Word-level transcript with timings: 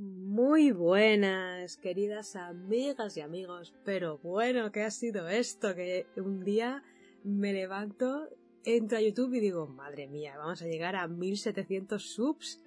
Muy 0.00 0.70
buenas, 0.70 1.76
queridas 1.76 2.36
amigas 2.36 3.16
y 3.16 3.20
amigos. 3.20 3.74
Pero 3.84 4.18
bueno, 4.18 4.70
¿qué 4.70 4.84
ha 4.84 4.92
sido 4.92 5.28
esto? 5.28 5.74
Que 5.74 6.06
un 6.14 6.44
día 6.44 6.84
me 7.24 7.52
levanto, 7.52 8.28
entro 8.64 8.98
a 8.98 9.00
YouTube 9.00 9.34
y 9.34 9.40
digo, 9.40 9.66
madre 9.66 10.06
mía, 10.06 10.38
vamos 10.38 10.62
a 10.62 10.66
llegar 10.66 10.94
a 10.94 11.08
1700 11.08 12.00
subs. 12.00 12.62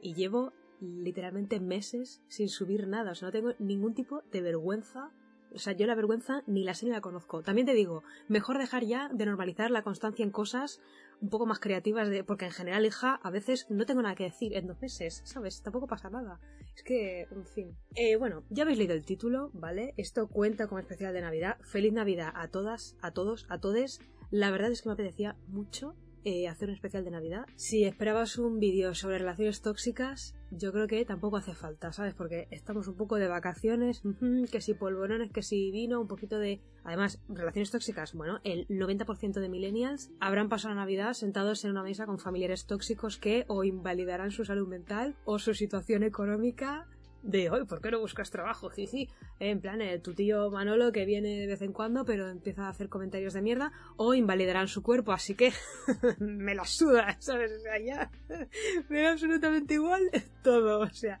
Y 0.00 0.14
llevo 0.14 0.54
literalmente 0.80 1.60
meses 1.60 2.22
sin 2.28 2.48
subir 2.48 2.88
nada. 2.88 3.10
O 3.12 3.14
sea, 3.14 3.28
no 3.28 3.32
tengo 3.32 3.52
ningún 3.58 3.92
tipo 3.92 4.22
de 4.32 4.40
vergüenza. 4.40 5.10
O 5.54 5.58
sea, 5.58 5.74
yo 5.74 5.86
la 5.86 5.94
vergüenza 5.94 6.44
ni 6.46 6.64
la 6.64 6.72
sé 6.72 6.86
ni 6.86 6.92
la 6.92 7.02
conozco. 7.02 7.42
También 7.42 7.66
te 7.66 7.74
digo, 7.74 8.04
mejor 8.26 8.56
dejar 8.56 8.84
ya 8.84 9.10
de 9.12 9.26
normalizar 9.26 9.70
la 9.70 9.82
constancia 9.82 10.22
en 10.22 10.30
cosas 10.30 10.80
un 11.20 11.28
poco 11.28 11.46
más 11.46 11.60
creativas, 11.60 12.08
de, 12.08 12.24
porque 12.24 12.46
en 12.46 12.50
general, 12.50 12.86
hija, 12.86 13.20
a 13.22 13.30
veces 13.30 13.66
no 13.68 13.86
tengo 13.86 14.02
nada 14.02 14.14
que 14.14 14.24
decir 14.24 14.56
en 14.56 14.66
dos 14.66 14.80
meses, 14.80 15.22
¿sabes? 15.24 15.62
Tampoco 15.62 15.86
pasa 15.86 16.10
nada. 16.10 16.40
Es 16.74 16.82
que, 16.82 17.22
en 17.30 17.44
fin. 17.44 17.76
Eh, 17.94 18.16
bueno, 18.16 18.44
ya 18.48 18.62
habéis 18.62 18.78
leído 18.78 18.94
el 18.94 19.04
título, 19.04 19.50
¿vale? 19.52 19.94
Esto 19.96 20.28
cuenta 20.28 20.66
como 20.66 20.78
especial 20.78 21.12
de 21.12 21.20
Navidad. 21.20 21.58
Feliz 21.60 21.92
Navidad 21.92 22.32
a 22.34 22.48
todas, 22.48 22.96
a 23.02 23.12
todos, 23.12 23.46
a 23.48 23.58
todes. 23.58 24.00
La 24.30 24.50
verdad 24.50 24.70
es 24.70 24.82
que 24.82 24.88
me 24.88 24.94
apetecía 24.94 25.36
mucho 25.48 25.94
eh, 26.24 26.48
hacer 26.48 26.68
un 26.68 26.74
especial 26.74 27.04
de 27.04 27.10
Navidad. 27.10 27.46
Si 27.56 27.84
esperabas 27.84 28.38
un 28.38 28.58
vídeo 28.58 28.94
sobre 28.94 29.18
relaciones 29.18 29.62
tóxicas, 29.62 30.34
yo 30.50 30.72
creo 30.72 30.86
que 30.86 31.04
tampoco 31.04 31.36
hace 31.36 31.54
falta, 31.54 31.92
¿sabes? 31.92 32.14
Porque 32.14 32.48
estamos 32.50 32.88
un 32.88 32.96
poco 32.96 33.16
de 33.16 33.28
vacaciones, 33.28 34.02
que 34.50 34.60
si 34.60 34.74
polvorones, 34.74 35.30
que 35.30 35.42
si 35.42 35.70
vino, 35.70 36.00
un 36.00 36.08
poquito 36.08 36.38
de... 36.38 36.60
Además, 36.82 37.20
relaciones 37.28 37.70
tóxicas, 37.70 38.14
bueno, 38.14 38.40
el 38.44 38.66
90% 38.68 39.40
de 39.40 39.48
millennials 39.48 40.10
habrán 40.18 40.48
pasado 40.48 40.74
la 40.74 40.80
Navidad 40.80 41.12
sentados 41.12 41.64
en 41.64 41.72
una 41.72 41.82
mesa 41.82 42.06
con 42.06 42.18
familiares 42.18 42.66
tóxicos 42.66 43.18
que 43.18 43.44
o 43.48 43.64
invalidarán 43.64 44.30
su 44.30 44.44
salud 44.44 44.66
mental 44.66 45.16
o 45.24 45.38
su 45.38 45.54
situación 45.54 46.02
económica 46.02 46.88
de 47.22 47.50
hoy, 47.50 47.64
¿por 47.64 47.80
qué 47.80 47.90
no 47.90 48.00
buscas 48.00 48.30
trabajo? 48.30 48.70
Jiji. 48.70 49.08
En 49.38 49.60
plan, 49.60 49.80
eh, 49.80 49.98
tu 49.98 50.14
tío 50.14 50.50
Manolo 50.50 50.92
que 50.92 51.04
viene 51.04 51.40
de 51.40 51.46
vez 51.46 51.62
en 51.62 51.72
cuando, 51.72 52.04
pero 52.04 52.28
empieza 52.28 52.66
a 52.66 52.70
hacer 52.70 52.88
comentarios 52.88 53.34
de 53.34 53.42
mierda, 53.42 53.72
o 53.96 54.14
invalidarán 54.14 54.68
su 54.68 54.82
cuerpo, 54.82 55.12
así 55.12 55.34
que 55.34 55.52
me 56.18 56.54
la 56.54 56.64
suda, 56.64 57.16
¿sabes? 57.20 57.52
O 57.52 57.60
sea, 57.60 57.78
ya 57.78 58.10
me 58.88 59.02
da 59.02 59.12
absolutamente 59.12 59.74
igual 59.74 60.10
todo, 60.42 60.80
o 60.80 60.90
sea, 60.90 61.20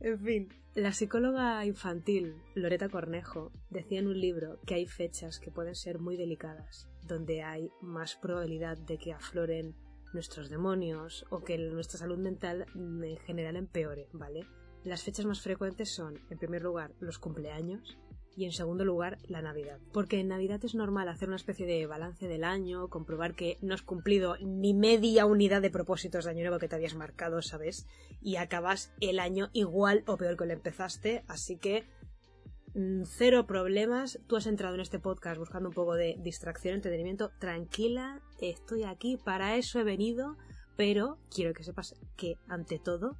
en 0.00 0.18
fin. 0.20 0.48
La 0.74 0.92
psicóloga 0.92 1.64
infantil 1.64 2.34
Loreta 2.56 2.88
Cornejo 2.88 3.52
decía 3.70 4.00
en 4.00 4.08
un 4.08 4.20
libro 4.20 4.58
que 4.66 4.74
hay 4.74 4.86
fechas 4.86 5.38
que 5.38 5.52
pueden 5.52 5.76
ser 5.76 6.00
muy 6.00 6.16
delicadas, 6.16 6.88
donde 7.06 7.44
hay 7.44 7.70
más 7.80 8.16
probabilidad 8.16 8.76
de 8.78 8.98
que 8.98 9.12
afloren 9.12 9.76
nuestros 10.12 10.48
demonios 10.50 11.26
o 11.30 11.44
que 11.44 11.58
nuestra 11.58 11.98
salud 11.98 12.18
mental 12.18 12.66
en 12.74 13.16
general 13.18 13.54
empeore, 13.54 14.08
¿vale? 14.12 14.46
Las 14.84 15.02
fechas 15.02 15.24
más 15.24 15.40
frecuentes 15.40 15.94
son, 15.94 16.20
en 16.28 16.36
primer 16.36 16.62
lugar, 16.62 16.92
los 17.00 17.18
cumpleaños 17.18 17.96
y 18.36 18.44
en 18.44 18.52
segundo 18.52 18.84
lugar, 18.84 19.16
la 19.28 19.40
Navidad. 19.40 19.78
Porque 19.92 20.20
en 20.20 20.28
Navidad 20.28 20.62
es 20.62 20.74
normal 20.74 21.08
hacer 21.08 21.28
una 21.28 21.36
especie 21.36 21.64
de 21.64 21.86
balance 21.86 22.28
del 22.28 22.44
año, 22.44 22.88
comprobar 22.88 23.34
que 23.34 23.56
no 23.62 23.72
has 23.72 23.80
cumplido 23.80 24.36
ni 24.42 24.74
media 24.74 25.24
unidad 25.24 25.62
de 25.62 25.70
propósitos 25.70 26.24
de 26.24 26.32
año 26.32 26.42
nuevo 26.42 26.58
que 26.58 26.68
te 26.68 26.76
habías 26.76 26.94
marcado, 26.94 27.40
¿sabes? 27.40 27.86
Y 28.20 28.36
acabas 28.36 28.92
el 29.00 29.20
año 29.20 29.48
igual 29.54 30.04
o 30.06 30.18
peor 30.18 30.36
que 30.36 30.44
lo 30.44 30.52
empezaste, 30.52 31.24
así 31.28 31.56
que 31.56 31.84
mm, 32.74 33.04
cero 33.06 33.46
problemas. 33.46 34.18
Tú 34.26 34.36
has 34.36 34.46
entrado 34.46 34.74
en 34.74 34.82
este 34.82 34.98
podcast 34.98 35.38
buscando 35.38 35.70
un 35.70 35.74
poco 35.74 35.94
de 35.94 36.16
distracción, 36.18 36.74
entretenimiento. 36.74 37.30
Tranquila, 37.38 38.20
estoy 38.38 38.82
aquí, 38.82 39.16
para 39.16 39.56
eso 39.56 39.80
he 39.80 39.84
venido, 39.84 40.36
pero 40.76 41.18
quiero 41.30 41.54
que 41.54 41.64
sepas 41.64 41.94
que 42.16 42.36
ante 42.48 42.78
todo 42.78 43.16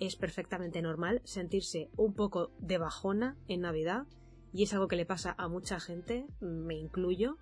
es 0.00 0.16
perfectamente 0.16 0.82
normal 0.82 1.20
sentirse 1.24 1.90
un 1.96 2.14
poco 2.14 2.50
de 2.58 2.78
bajona 2.78 3.36
en 3.48 3.62
Navidad 3.62 4.06
y 4.52 4.62
es 4.62 4.72
algo 4.72 4.88
que 4.88 4.96
le 4.96 5.06
pasa 5.06 5.34
a 5.38 5.48
mucha 5.48 5.80
gente, 5.80 6.26
me 6.40 6.74
incluyo, 6.74 7.38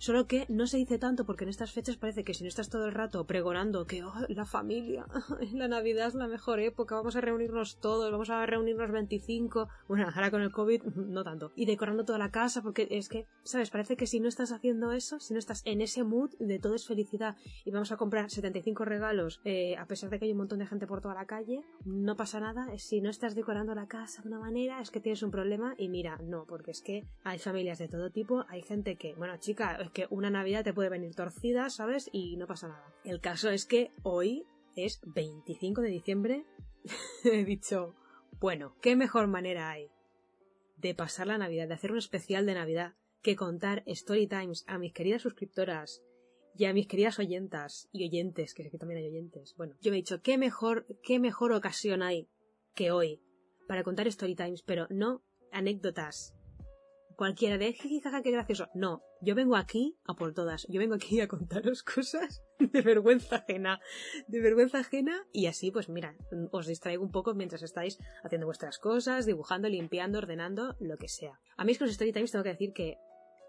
Solo 0.00 0.26
que 0.26 0.46
no 0.48 0.66
se 0.66 0.78
dice 0.78 0.98
tanto 0.98 1.26
porque 1.26 1.44
en 1.44 1.50
estas 1.50 1.72
fechas 1.72 1.98
parece 1.98 2.24
que 2.24 2.32
si 2.32 2.42
no 2.42 2.48
estás 2.48 2.70
todo 2.70 2.86
el 2.86 2.94
rato 2.94 3.26
pregonando 3.26 3.84
que 3.84 4.02
oh, 4.02 4.14
la 4.28 4.46
familia, 4.46 5.04
la 5.52 5.68
Navidad 5.68 6.08
es 6.08 6.14
la 6.14 6.26
mejor 6.26 6.58
época, 6.58 6.94
vamos 6.94 7.16
a 7.16 7.20
reunirnos 7.20 7.76
todos, 7.80 8.10
vamos 8.10 8.30
a 8.30 8.46
reunirnos 8.46 8.90
25, 8.90 9.68
bueno, 9.88 10.08
ahora 10.14 10.30
con 10.30 10.40
el 10.40 10.52
COVID 10.52 10.84
no 10.96 11.22
tanto, 11.22 11.52
y 11.54 11.66
decorando 11.66 12.06
toda 12.06 12.16
la 12.16 12.30
casa 12.30 12.62
porque 12.62 12.88
es 12.90 13.10
que, 13.10 13.26
¿sabes? 13.42 13.68
Parece 13.68 13.98
que 13.98 14.06
si 14.06 14.20
no 14.20 14.28
estás 14.30 14.52
haciendo 14.52 14.92
eso, 14.92 15.20
si 15.20 15.34
no 15.34 15.38
estás 15.38 15.60
en 15.66 15.82
ese 15.82 16.02
mood 16.02 16.30
de 16.38 16.58
todo 16.58 16.76
es 16.76 16.86
felicidad 16.86 17.36
y 17.66 17.70
vamos 17.70 17.92
a 17.92 17.98
comprar 17.98 18.30
75 18.30 18.86
regalos 18.86 19.42
eh, 19.44 19.76
a 19.76 19.84
pesar 19.84 20.08
de 20.08 20.18
que 20.18 20.24
hay 20.24 20.32
un 20.32 20.38
montón 20.38 20.60
de 20.60 20.66
gente 20.66 20.86
por 20.86 21.02
toda 21.02 21.12
la 21.12 21.26
calle, 21.26 21.62
no 21.84 22.16
pasa 22.16 22.40
nada, 22.40 22.68
si 22.78 23.02
no 23.02 23.10
estás 23.10 23.34
decorando 23.34 23.74
la 23.74 23.86
casa 23.86 24.22
de 24.22 24.28
una 24.28 24.40
manera 24.40 24.80
es 24.80 24.90
que 24.90 25.00
tienes 25.00 25.22
un 25.22 25.30
problema 25.30 25.74
y 25.76 25.90
mira, 25.90 26.16
no, 26.22 26.46
porque 26.46 26.70
es 26.70 26.80
que 26.80 27.04
hay 27.22 27.38
familias 27.38 27.78
de 27.78 27.88
todo 27.88 28.08
tipo, 28.08 28.46
hay 28.48 28.62
gente 28.62 28.96
que, 28.96 29.14
bueno, 29.14 29.36
chica, 29.36 29.89
que 29.90 30.06
una 30.10 30.30
Navidad 30.30 30.64
te 30.64 30.72
puede 30.72 30.88
venir 30.88 31.14
torcida, 31.14 31.70
¿sabes? 31.70 32.08
Y 32.12 32.36
no 32.36 32.46
pasa 32.46 32.68
nada. 32.68 32.94
El 33.04 33.20
caso 33.20 33.50
es 33.50 33.66
que 33.66 33.92
hoy 34.02 34.46
es 34.76 35.00
25 35.04 35.80
de 35.82 35.88
diciembre. 35.88 36.46
He 37.24 37.44
dicho, 37.44 37.94
bueno, 38.40 38.76
¿qué 38.80 38.96
mejor 38.96 39.26
manera 39.26 39.70
hay 39.70 39.90
de 40.76 40.94
pasar 40.94 41.26
la 41.26 41.38
Navidad, 41.38 41.68
de 41.68 41.74
hacer 41.74 41.92
un 41.92 41.98
especial 41.98 42.46
de 42.46 42.54
Navidad, 42.54 42.94
que 43.22 43.36
contar 43.36 43.82
story 43.86 44.26
times 44.26 44.64
a 44.66 44.78
mis 44.78 44.92
queridas 44.92 45.22
suscriptoras 45.22 46.02
y 46.56 46.64
a 46.64 46.72
mis 46.72 46.86
queridas 46.86 47.18
oyentas 47.18 47.88
y 47.92 48.06
oyentes, 48.06 48.54
que 48.54 48.62
sé 48.62 48.70
que 48.70 48.78
también 48.78 49.00
hay 49.00 49.08
oyentes. 49.08 49.54
Bueno, 49.56 49.76
yo 49.80 49.90
me 49.90 49.98
he 49.98 50.00
dicho, 50.00 50.22
¿qué 50.22 50.38
mejor, 50.38 50.86
qué 51.02 51.18
mejor 51.18 51.52
ocasión 51.52 52.02
hay 52.02 52.28
que 52.74 52.90
hoy 52.90 53.20
para 53.68 53.84
contar 53.84 54.06
story 54.08 54.34
times, 54.34 54.62
pero 54.62 54.86
no 54.90 55.22
anécdotas 55.52 56.34
cualquiera 57.20 57.58
de 57.58 57.74
jajaja, 57.74 58.22
qué 58.22 58.30
gracioso. 58.30 58.70
No, 58.72 59.02
yo 59.20 59.34
vengo 59.34 59.54
aquí 59.54 59.94
a 60.06 60.14
por 60.14 60.32
todas. 60.32 60.66
Yo 60.70 60.80
vengo 60.80 60.94
aquí 60.94 61.20
a 61.20 61.28
contaros 61.28 61.82
cosas 61.94 62.42
de 62.58 62.80
vergüenza 62.80 63.36
ajena. 63.36 63.78
De 64.26 64.40
vergüenza 64.40 64.78
ajena 64.78 65.26
y 65.30 65.44
así, 65.44 65.70
pues 65.70 65.90
mira, 65.90 66.16
os 66.50 66.66
distraigo 66.66 67.04
un 67.04 67.10
poco 67.10 67.34
mientras 67.34 67.62
estáis 67.62 67.98
haciendo 68.24 68.46
vuestras 68.46 68.78
cosas, 68.78 69.26
dibujando, 69.26 69.68
limpiando, 69.68 70.16
ordenando, 70.16 70.76
lo 70.80 70.96
que 70.96 71.08
sea. 71.08 71.38
A 71.58 71.64
mí 71.66 71.72
es 71.72 71.78
que 71.78 71.84
los 71.84 71.90
story 71.90 72.14
times 72.14 72.32
tengo 72.32 72.42
que 72.42 72.52
decir 72.52 72.72
que 72.72 72.96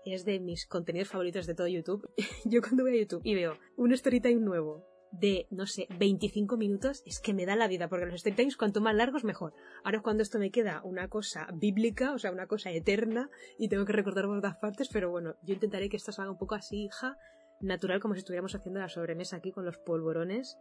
es 0.04 0.26
de 0.26 0.42
mis 0.42 0.68
contenidos 0.68 1.08
favoritos 1.08 1.48
de 1.48 1.56
todo 1.56 1.68
YouTube. 1.70 2.14
yo 2.44 2.62
cuando 2.62 2.84
voy 2.84 2.98
a 2.98 3.00
YouTube 3.00 3.22
y 3.24 3.36
veo 3.36 3.58
un 3.78 3.94
story 3.94 4.20
time 4.20 4.42
nuevo 4.42 4.86
de, 5.12 5.48
no 5.50 5.68
sé, 5.68 5.88
25 5.98 6.58
minutos, 6.58 7.04
es 7.06 7.20
que 7.20 7.34
me 7.34 7.46
da 7.46 7.56
la 7.56 7.68
vida, 7.68 7.88
porque 7.88 8.06
los 8.06 8.16
story 8.16 8.36
times 8.36 8.58
cuanto 8.58 8.82
más 8.82 8.96
largos 8.96 9.24
mejor. 9.24 9.54
Ahora 9.84 10.02
cuando 10.02 10.24
esto 10.24 10.40
me 10.40 10.52
queda 10.52 10.82
una 10.84 11.08
cosa 11.08 11.48
bíblica, 11.54 12.14
o 12.14 12.20
sea, 12.20 12.32
una 12.32 12.48
cosa 12.48 12.72
eterna, 12.72 13.30
y 13.58 13.70
tengo 13.70 13.86
que 13.86 13.94
recordar 13.94 14.26
por 14.26 14.40
todas 14.40 14.58
partes, 14.58 14.90
pero 14.92 15.10
bueno, 15.10 15.36
yo 15.44 15.54
intentaré 15.54 15.90
que 15.90 15.98
esto 15.98 16.12
salga 16.12 16.32
un 16.32 16.38
poco 16.38 16.56
así, 16.56 16.86
hija, 16.86 17.18
natural, 17.60 18.00
como 18.00 18.16
si 18.16 18.20
estuviéramos 18.20 18.56
haciendo 18.56 18.80
la 18.80 18.90
sobremesa 18.90 19.38
aquí 19.38 19.52
con 19.52 19.66
los 19.66 19.78
polvorones 19.78 20.58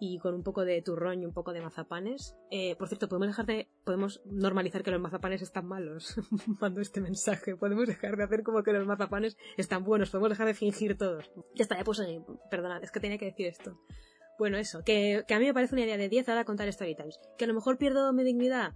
y 0.00 0.18
con 0.18 0.34
un 0.34 0.42
poco 0.42 0.64
de 0.64 0.80
turrón 0.80 1.22
y 1.22 1.26
un 1.26 1.32
poco 1.32 1.52
de 1.52 1.60
mazapanes. 1.60 2.34
Eh, 2.50 2.74
por 2.76 2.88
cierto, 2.88 3.08
podemos 3.08 3.28
dejar 3.28 3.46
de, 3.46 3.68
podemos 3.84 4.22
normalizar 4.24 4.82
que 4.82 4.90
los 4.90 5.00
mazapanes 5.00 5.42
están 5.42 5.66
malos. 5.66 6.16
Mando 6.60 6.80
este 6.80 7.00
mensaje. 7.00 7.54
Podemos 7.54 7.86
dejar 7.86 8.16
de 8.16 8.24
hacer 8.24 8.42
como 8.42 8.62
que 8.62 8.72
los 8.72 8.86
mazapanes 8.86 9.36
están 9.58 9.84
buenos. 9.84 10.10
Podemos 10.10 10.30
dejar 10.30 10.46
de 10.46 10.54
fingir 10.54 10.96
todos. 10.96 11.30
Ya 11.54 11.62
está, 11.62 11.76
ya 11.76 11.84
puse, 11.84 12.22
perdonad, 12.50 12.82
es 12.82 12.90
que 12.90 13.00
tenía 13.00 13.18
que 13.18 13.26
decir 13.26 13.46
esto. 13.46 13.78
Bueno, 14.38 14.56
eso, 14.56 14.82
que, 14.84 15.24
que 15.28 15.34
a 15.34 15.38
mí 15.38 15.44
me 15.44 15.52
parece 15.52 15.74
una 15.74 15.84
idea 15.84 15.98
de 15.98 16.08
10 16.08 16.30
ahora 16.30 16.46
contar 16.46 16.66
story 16.68 16.96
times. 16.96 17.20
Que 17.36 17.44
a 17.44 17.48
lo 17.48 17.54
mejor 17.54 17.76
pierdo 17.76 18.10
mi 18.14 18.24
dignidad 18.24 18.72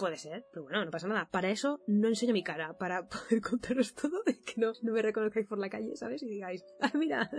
Puede 0.00 0.16
ser, 0.16 0.46
pero 0.50 0.62
bueno, 0.62 0.82
no 0.82 0.90
pasa 0.90 1.06
nada. 1.08 1.28
Para 1.30 1.50
eso 1.50 1.82
no 1.86 2.08
enseño 2.08 2.32
mi 2.32 2.42
cara, 2.42 2.78
para 2.78 3.06
poder 3.08 3.42
contaros 3.42 3.94
todo 3.94 4.22
y 4.26 4.32
que 4.32 4.54
no, 4.56 4.72
no 4.80 4.92
me 4.94 5.02
reconozcáis 5.02 5.46
por 5.46 5.58
la 5.58 5.68
calle, 5.68 5.94
¿sabes? 5.94 6.22
Y 6.22 6.26
digáis, 6.26 6.64
ah, 6.80 6.90
mira, 6.94 7.30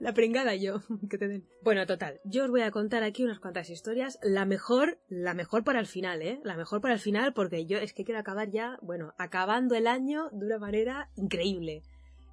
la 0.00 0.12
pringada 0.12 0.54
yo, 0.54 0.82
que 1.08 1.16
te 1.16 1.28
den. 1.28 1.48
Bueno, 1.62 1.86
total, 1.86 2.20
yo 2.24 2.44
os 2.44 2.50
voy 2.50 2.60
a 2.60 2.70
contar 2.70 3.04
aquí 3.04 3.24
unas 3.24 3.40
cuantas 3.40 3.70
historias. 3.70 4.18
La 4.22 4.44
mejor, 4.44 4.98
la 5.08 5.32
mejor 5.32 5.64
para 5.64 5.80
el 5.80 5.86
final, 5.86 6.20
¿eh? 6.20 6.40
La 6.44 6.58
mejor 6.58 6.82
para 6.82 6.92
el 6.92 7.00
final 7.00 7.32
porque 7.32 7.64
yo 7.64 7.78
es 7.78 7.94
que 7.94 8.04
quiero 8.04 8.20
acabar 8.20 8.50
ya, 8.50 8.78
bueno, 8.82 9.14
acabando 9.16 9.74
el 9.74 9.86
año 9.86 10.28
de 10.30 10.44
una 10.44 10.58
manera 10.58 11.08
increíble. 11.16 11.84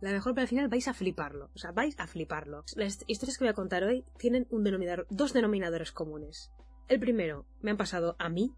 La 0.01 0.11
mejor 0.11 0.33
para 0.33 0.43
el 0.43 0.49
final 0.49 0.67
vais 0.67 0.89
a 0.89 0.93
fliparlo. 0.93 1.49
O 1.55 1.57
sea, 1.57 1.71
vais 1.71 1.97
a 1.97 2.07
fliparlo. 2.07 2.65
Las 2.75 3.05
historias 3.07 3.37
que 3.37 3.45
voy 3.45 3.51
a 3.51 3.53
contar 3.53 3.85
hoy 3.85 4.03
tienen 4.17 4.47
un 4.49 4.65
denominador, 4.65 5.07
dos 5.09 5.31
denominadores 5.31 5.93
comunes. 5.93 6.51
El 6.89 6.99
primero, 6.99 7.45
me 7.61 7.71
han 7.71 7.77
pasado 7.77 8.15
a 8.19 8.29
mí, 8.29 8.53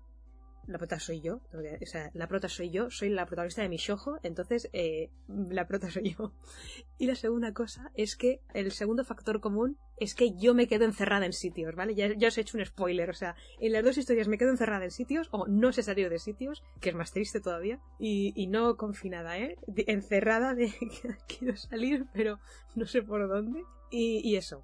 la 0.69 0.77
prota 0.77 0.99
soy 0.99 1.19
yo, 1.19 1.41
o 1.51 1.85
sea, 1.85 2.11
la 2.13 2.27
prota 2.27 2.47
soy 2.47 2.69
yo, 2.69 2.89
soy 2.91 3.09
la 3.09 3.25
protagonista 3.25 3.63
de 3.63 3.69
mi 3.69 3.77
shojo, 3.77 4.19
entonces 4.21 4.69
eh, 4.71 5.09
la 5.27 5.67
prota 5.67 5.89
soy 5.89 6.15
yo. 6.15 6.31
Y 6.97 7.07
la 7.07 7.15
segunda 7.15 7.53
cosa 7.53 7.91
es 7.95 8.15
que 8.15 8.41
el 8.53 8.71
segundo 8.71 9.03
factor 9.03 9.39
común 9.39 9.77
es 9.97 10.13
que 10.13 10.35
yo 10.37 10.53
me 10.53 10.67
quedo 10.67 10.85
encerrada 10.85 11.25
en 11.25 11.33
sitios, 11.33 11.75
¿vale? 11.75 11.95
Ya, 11.95 12.27
os 12.27 12.37
he 12.37 12.41
hecho 12.41 12.57
un 12.57 12.65
spoiler, 12.65 13.09
o 13.09 13.13
sea, 13.13 13.35
en 13.59 13.73
las 13.73 13.83
dos 13.83 13.97
historias 13.97 14.27
me 14.27 14.37
quedo 14.37 14.51
encerrada 14.51 14.85
en 14.85 14.91
sitios 14.91 15.27
o 15.31 15.47
no 15.47 15.71
se 15.71 15.81
salido 15.81 16.09
de 16.09 16.19
sitios, 16.19 16.63
que 16.79 16.89
es 16.89 16.95
más 16.95 17.11
triste 17.11 17.41
todavía, 17.41 17.79
y, 17.97 18.47
no 18.47 18.77
confinada, 18.77 19.37
¿eh? 19.39 19.57
encerrada 19.87 20.53
de 20.53 20.71
que 21.01 21.17
quiero 21.27 21.57
salir, 21.57 22.05
pero 22.13 22.39
no 22.75 22.85
sé 22.85 23.01
por 23.01 23.27
dónde. 23.27 23.63
Y, 23.91 24.21
y 24.23 24.35
eso, 24.35 24.63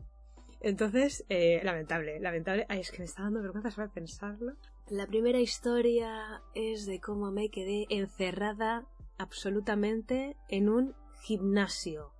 entonces, 0.65 1.23
eh, 1.29 1.61
lamentable, 1.63 2.19
lamentable. 2.19 2.65
Ay, 2.69 2.79
es 2.79 2.89
que 2.89 2.97
me 2.97 3.05
está 3.05 3.21
dando 3.21 3.39
vergüenza 3.39 3.69
solo 3.69 3.91
pensarlo. 3.91 4.53
La 4.89 5.07
primera 5.07 5.39
historia 5.39 6.43
es 6.53 6.85
de 6.85 7.01
cómo 7.01 7.31
me 7.31 7.49
quedé 7.49 7.87
encerrada 7.89 8.85
absolutamente 9.17 10.37
en 10.47 10.69
un 10.69 10.93
gimnasio. 11.23 12.13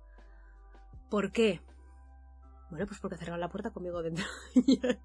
¿Por 1.08 1.30
qué? 1.30 1.60
Bueno, 2.68 2.86
pues 2.86 2.98
porque 2.98 3.16
cerraron 3.18 3.38
la 3.38 3.50
puerta 3.50 3.70
conmigo 3.70 4.02
dentro. 4.02 4.24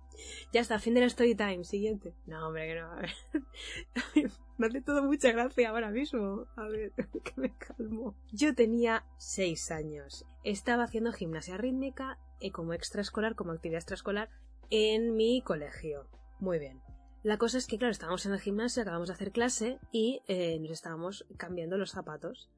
ya 0.51 0.61
está, 0.61 0.79
fin 0.79 0.95
de 0.95 1.01
la 1.01 1.05
story 1.05 1.35
time. 1.35 1.63
Siguiente. 1.63 2.15
No, 2.25 2.47
hombre, 2.47 2.67
que 2.67 2.81
no. 2.81 4.29
me 4.57 4.65
hace 4.65 4.81
todo 4.81 5.03
mucha 5.03 5.31
gracia 5.31 5.69
ahora 5.69 5.91
mismo. 5.91 6.47
A 6.55 6.63
ver, 6.63 6.93
que 7.23 7.33
me 7.35 7.55
calmo. 7.55 8.15
Yo 8.31 8.55
tenía 8.55 9.05
seis 9.17 9.69
años. 9.69 10.25
Estaba 10.43 10.85
haciendo 10.85 11.11
gimnasia 11.11 11.57
rítmica 11.57 12.17
y 12.39 12.49
como 12.49 12.73
extraescolar, 12.73 13.35
como 13.35 13.51
actividad 13.51 13.77
extraescolar, 13.77 14.29
en 14.71 15.15
mi 15.15 15.43
colegio. 15.43 16.07
Muy 16.39 16.57
bien. 16.57 16.81
La 17.23 17.37
cosa 17.37 17.59
es 17.59 17.67
que, 17.67 17.77
claro, 17.77 17.91
estábamos 17.91 18.25
en 18.25 18.33
el 18.33 18.39
gimnasio, 18.39 18.81
acabamos 18.81 19.09
de 19.09 19.13
hacer 19.13 19.31
clase 19.31 19.79
y 19.91 20.21
eh, 20.27 20.57
nos 20.59 20.71
estábamos 20.71 21.25
cambiando 21.37 21.77
los 21.77 21.91
zapatos. 21.91 22.49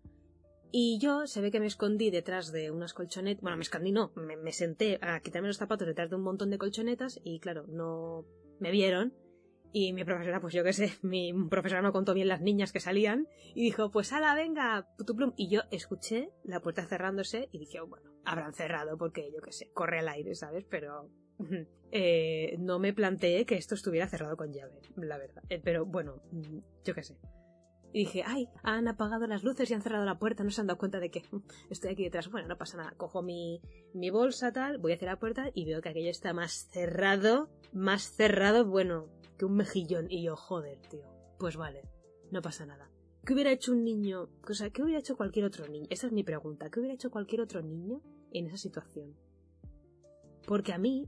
Y 0.71 1.00
yo 1.00 1.27
se 1.27 1.42
ve 1.42 1.51
que 1.51 1.60
me 1.60 1.68
escondí 1.68 2.10
detrás 2.10 2.51
de 2.51 2.71
unas 2.71 2.94
colchonetas. 2.94 3.42
Bueno, 3.42 3.57
me 3.57 3.63
escondí, 3.63 3.92
no, 3.92 4.12
me, 4.15 4.51
senté 4.54 5.00
a 5.01 5.19
quitarme 5.19 5.50
los 5.50 5.57
zapatos 5.57 5.86
detrás 5.86 6.10
de 6.10 6.15
un 6.15 6.24
montón 6.24 6.50
de 6.50 6.57
colchonetas 6.57 7.19
y, 7.24 7.39
claro, 7.39 7.65
no 7.68 8.25
me 8.60 8.71
vieron. 8.71 9.13
Y 9.74 9.92
mi 9.92 10.06
profesora, 10.06 10.39
pues 10.39 10.54
yo 10.54 10.63
qué 10.63 10.71
sé, 10.71 10.94
mi 11.01 11.33
profesora 11.50 11.81
no 11.81 11.92
contó 11.92 12.13
bien 12.13 12.30
las 12.30 12.42
niñas 12.42 12.71
que 12.71 12.80
salían 12.80 13.27
y 13.54 13.63
dijo, 13.63 13.92
pues 13.92 14.13
ala, 14.13 14.33
venga, 14.33 14.88
putuplum. 14.98 15.33
Y 15.36 15.50
yo 15.50 15.62
escuché 15.71 16.31
la 16.44 16.62
puerta 16.62 16.86
cerrándose 16.86 17.50
y 17.51 17.60
dije, 17.60 17.81
oh, 17.81 17.88
bueno, 17.88 18.10
habrán 18.24 18.54
cerrado 18.54 18.98
porque 18.98 19.30
yo 19.31 19.42
qué 19.42 19.51
sé, 19.51 19.71
corre 19.74 20.00
al 20.00 20.07
aire, 20.07 20.33
¿sabes? 20.36 20.65
Pero 20.69 21.12
eh, 21.91 22.56
no 22.59 22.80
me 22.80 22.94
planteé 22.94 23.45
que 23.45 23.56
esto 23.56 23.75
estuviera 23.75 24.07
cerrado 24.07 24.38
con 24.38 24.53
llave, 24.53 24.80
la 24.95 25.18
verdad. 25.18 25.44
Eh, 25.50 25.62
pero 25.63 25.85
bueno, 25.85 26.21
yo 26.83 26.94
qué 26.94 27.03
sé. 27.03 27.18
Y 27.94 28.00
dije, 28.00 28.24
ay, 28.25 28.50
han 28.63 28.88
apagado 28.88 29.27
las 29.27 29.44
luces 29.44 29.69
y 29.69 29.74
han 29.75 29.83
cerrado 29.83 30.03
la 30.03 30.18
puerta, 30.18 30.44
no 30.44 30.50
se 30.50 30.62
han 30.62 30.68
dado 30.68 30.80
cuenta 30.80 31.00
de 31.00 31.12
que 31.12 31.21
estoy 31.69 31.91
aquí 31.91 32.03
detrás. 32.03 32.30
Bueno, 32.31 32.47
no 32.47 32.57
pasa 32.57 32.77
nada. 32.77 32.94
Cojo 32.97 33.21
mi, 33.21 33.62
mi 33.94 34.09
bolsa, 34.09 34.51
tal, 34.51 34.80
voy 34.80 34.94
hacia 34.94 35.07
la 35.07 35.19
puerta 35.19 35.51
y 35.53 35.65
veo 35.65 35.81
que 35.81 35.89
aquello 35.89 36.09
está 36.09 36.33
más 36.33 36.68
cerrado, 36.71 37.50
más 37.71 38.12
cerrado, 38.15 38.65
bueno, 38.65 39.09
que 39.38 39.45
un 39.45 39.56
mejillón. 39.56 40.07
Y 40.09 40.24
yo, 40.24 40.36
joder, 40.36 40.79
tío. 40.89 41.07
Pues 41.38 41.56
vale, 41.56 41.83
no 42.31 42.41
pasa 42.41 42.65
nada. 42.65 42.89
¿Qué 43.25 43.33
hubiera 43.33 43.51
hecho 43.51 43.71
un 43.71 43.83
niño? 43.83 44.27
O 44.50 44.53
sea, 44.53 44.71
¿qué 44.71 44.81
hubiera 44.81 45.00
hecho 45.00 45.15
cualquier 45.15 45.45
otro 45.45 45.68
niño? 45.68 45.88
Esa 45.89 46.07
es 46.07 46.13
mi 46.13 46.24
pregunta. 46.24 46.69
¿Qué 46.69 46.79
hubiera 46.79 46.95
hecho 46.95 47.12
cualquier 47.12 47.41
otro 47.41 47.62
niño 47.62 48.01
en 48.31 48.47
esa 48.47 48.57
situación? 48.57 49.15
Porque 50.45 50.74
a 50.74 50.77
mí, 50.77 51.07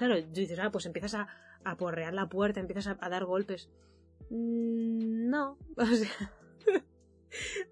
claro, 0.00 0.18
dices, 0.22 0.58
ah, 0.58 0.70
pues 0.70 0.86
empiezas 0.86 1.14
a, 1.14 1.28
a 1.62 1.76
porrear 1.76 2.14
la 2.14 2.26
puerta, 2.26 2.58
empiezas 2.58 2.86
a, 2.86 3.08
dar 3.10 3.26
golpes. 3.26 3.68
Mm, 4.30 5.28
no, 5.28 5.58
o 5.76 5.84
sea. 5.84 6.32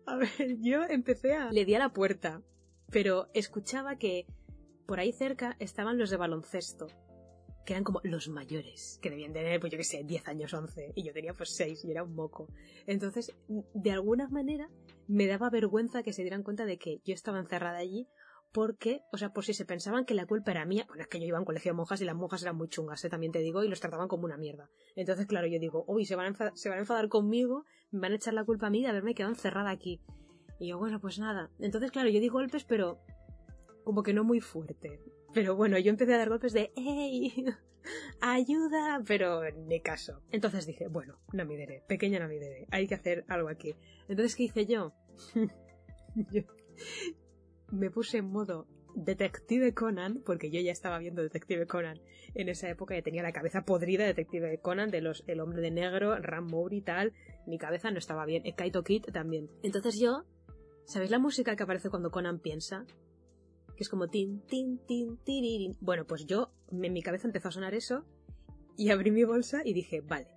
a 0.05 0.17
ver, 0.17 0.59
yo 0.61 0.85
empecé 0.85 1.35
a. 1.35 1.51
Le 1.51 1.65
di 1.65 1.75
a 1.75 1.79
la 1.79 1.95
puerta, 1.95 2.43
pero 2.91 3.29
escuchaba 3.33 3.97
que 3.97 4.27
por 4.85 5.01
ahí 5.01 5.11
cerca 5.11 5.57
estaban 5.59 5.97
los 5.97 6.11
de 6.11 6.19
baloncesto, 6.19 6.89
que 7.65 7.73
eran 7.73 7.85
como 7.85 8.03
los 8.05 8.29
mayores, 8.29 8.99
que 9.01 9.09
debían 9.09 9.33
tener, 9.33 9.59
pues 9.59 9.73
yo 9.73 9.79
qué 9.79 9.85
sé, 9.85 10.05
10 10.05 10.29
años, 10.29 10.53
11, 10.53 10.93
y 10.97 11.05
yo 11.05 11.15
tenía 11.15 11.33
pues 11.33 11.55
6 11.55 11.83
y 11.87 11.91
era 11.91 12.03
un 12.03 12.15
moco. 12.15 12.49
Entonces, 12.87 13.35
de 13.49 13.91
alguna 13.91 14.29
manera, 14.29 14.69
me 15.07 15.27
daba 15.27 15.49
vergüenza 15.49 16.03
que 16.03 16.13
se 16.13 16.21
dieran 16.21 16.43
cuenta 16.43 16.67
de 16.67 16.77
que 16.77 17.01
yo 17.07 17.15
estaba 17.15 17.39
encerrada 17.39 17.79
allí 17.79 18.07
porque, 18.53 19.03
o 19.13 19.19
sea, 19.19 19.31
por 19.31 19.45
si 19.45 19.55
se 19.55 19.65
pensaban 19.65 20.05
que 20.05 20.15
la 20.15 20.27
culpa 20.27 20.51
era 20.51 20.65
mía, 20.65 20.85
bueno, 20.89 21.03
es 21.03 21.09
que 21.09 21.21
yo 21.21 21.27
iba 21.27 21.37
a 21.37 21.41
un 21.41 21.45
colegio 21.45 21.73
de 21.73 21.77
monjas 21.77 22.01
y 22.01 22.05
las 22.05 22.15
monjas 22.15 22.43
eran 22.43 22.57
muy 22.57 22.69
chungas, 22.69 23.05
¿eh? 23.05 23.11
también 23.11 23.33
te 23.33 23.41
digo, 23.41 23.63
y 23.63 23.69
los 23.69 23.81
trataban 23.81 24.09
como 24.09 24.25
una 24.25 24.37
mierda. 24.37 24.71
Entonces, 24.97 25.27
claro, 25.27 25.47
yo 25.47 25.59
digo, 25.59 25.85
uy, 25.87 26.07
se 26.07 26.17
van, 26.17 26.35
a 26.35 26.79
enfadar, 26.79 27.09
conmigo, 27.09 27.65
me 27.91 28.01
van 28.01 28.13
a 28.13 28.17
echar 28.17 28.35
la 28.35 28.45
culpa 28.45 28.69
a 28.69 28.71
mí 28.71 28.83
de 28.83 28.89
haberme 28.89 29.15
quedado 29.15 29.33
encerrada 29.33 29.71
aquí. 29.71 30.01
Y 30.59 30.69
yo, 30.69 30.79
bueno, 30.79 31.01
pues 31.01 31.19
nada. 31.19 31.51
Entonces, 31.59 31.91
claro, 31.91 32.09
yo 32.09 32.21
di 32.21 32.29
golpes, 32.29 32.65
pero 32.65 32.99
como 33.85 34.03
que 34.03 34.13
no 34.13 34.25
muy 34.25 34.41
fuerte. 34.41 35.01
Pero 35.35 35.55
bueno, 35.55 35.79
yo 35.79 35.91
empecé 35.91 36.15
a 36.15 36.19
dar 36.19 36.31
golpes 36.31 36.53
de 36.53 36.73
¡Ey! 36.75 37.45
¡Ayuda! 38.21 39.03
Pero 39.07 39.43
ni 39.53 39.81
caso. 39.81 40.23
Entonces 40.31 40.67
dije, 40.67 40.89
bueno, 40.89 41.21
no 41.33 41.45
me 41.45 41.83
pequeña 41.87 42.19
no 42.19 42.29
hay 42.71 42.87
que 42.87 42.95
hacer 42.95 43.25
algo 43.29 43.49
aquí. 43.49 43.75
Entonces, 44.09 44.35
¿qué 44.35 44.45
hice 44.45 44.67
yo? 44.67 44.95
yo 46.33 46.43
me 47.71 47.91
puse 47.91 48.19
en 48.19 48.31
modo 48.31 48.67
Detective 48.95 49.75
Conan, 49.75 50.23
porque 50.25 50.51
yo 50.51 50.61
ya 50.61 50.73
estaba 50.73 50.99
viendo 50.99 51.23
Detective 51.23 51.67
Conan 51.67 52.01
en 52.35 52.49
esa 52.49 52.69
época 52.69 52.97
y 52.97 53.03
tenía 53.03 53.23
la 53.23 53.33
cabeza 53.33 53.63
podrida 53.63 54.03
de 54.03 54.09
Detective 54.09 54.59
Conan, 54.61 54.91
de 54.91 55.01
los 55.01 55.25
El 55.27 55.41
Hombre 55.41 55.63
de 55.63 55.71
Negro, 55.71 56.17
Ram 56.17 56.49
y 56.71 56.83
tal. 56.83 57.13
Mi 57.47 57.59
cabeza 57.59 57.91
no 57.91 57.99
estaba 57.99 58.27
bien. 58.27 58.43
Kaito 58.57 58.83
Kid 58.83 59.05
también. 59.13 59.49
Entonces 59.63 59.99
yo, 60.01 60.25
¿sabéis 60.85 61.11
la 61.11 61.19
música 61.19 61.55
que 61.57 61.63
aparece 61.63 61.91
cuando 61.91 62.11
Conan 62.11 62.41
piensa? 62.41 62.85
Que 63.77 63.85
es 63.85 63.89
como 63.89 64.09
tin, 64.09 64.43
tin, 64.47 64.79
tin, 64.87 65.19
tiririn. 65.19 65.77
Bueno, 65.81 66.05
pues 66.05 66.27
yo, 66.27 66.51
en 66.71 66.93
mi 66.93 67.03
cabeza 67.03 67.29
empezó 67.29 67.49
a 67.49 67.53
sonar 67.53 67.75
eso 67.75 68.05
y 68.77 68.91
abrí 68.91 69.11
mi 69.11 69.25
bolsa 69.25 69.63
y 69.65 69.75
dije, 69.75 70.01
vale, 70.01 70.29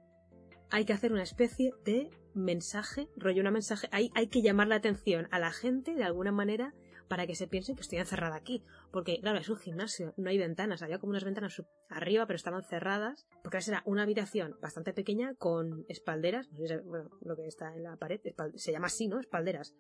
hay 0.70 0.86
que 0.86 0.94
hacer 0.94 1.12
una 1.12 1.24
especie 1.24 1.74
de 1.84 2.10
mensaje, 2.34 3.10
rollo 3.18 3.42
una 3.42 3.52
mensaje, 3.52 3.88
hay, 3.92 4.12
hay 4.16 4.28
que 4.28 4.42
llamar 4.42 4.68
la 4.68 4.76
atención 4.76 5.28
a 5.32 5.40
la 5.40 5.52
gente 5.52 5.96
de 5.96 6.04
alguna 6.04 6.32
manera 6.32 6.74
para 7.12 7.28
que 7.28 7.36
se 7.36 7.46
piensen 7.46 7.76
que 7.76 7.82
estoy 7.82 7.98
encerrada 7.98 8.38
aquí. 8.38 8.64
Porque, 8.90 9.20
claro, 9.20 9.38
es 9.38 9.50
un 9.50 9.58
gimnasio, 9.58 10.14
no 10.16 10.30
hay 10.30 10.38
ventanas, 10.38 10.82
había 10.82 10.98
como 10.98 11.10
unas 11.10 11.26
ventanas 11.26 11.62
arriba, 11.90 12.26
pero 12.26 12.38
estaban 12.38 12.64
cerradas, 12.64 13.28
porque 13.44 13.58
era 13.68 13.84
una 13.86 14.04
habitación 14.04 14.56
bastante 14.62 14.94
pequeña 14.94 15.36
con 15.36 15.86
espalderas, 15.90 16.50
no 16.54 16.66
sé 16.66 16.78
bueno, 16.78 17.10
lo 17.20 17.36
que 17.36 17.48
está 17.48 17.76
en 17.76 17.84
la 17.84 17.98
pared, 17.98 18.22
se 18.56 18.72
llama 18.72 18.88
así, 18.88 19.10
¿no? 19.10 19.20
Espalderas. 19.20 19.76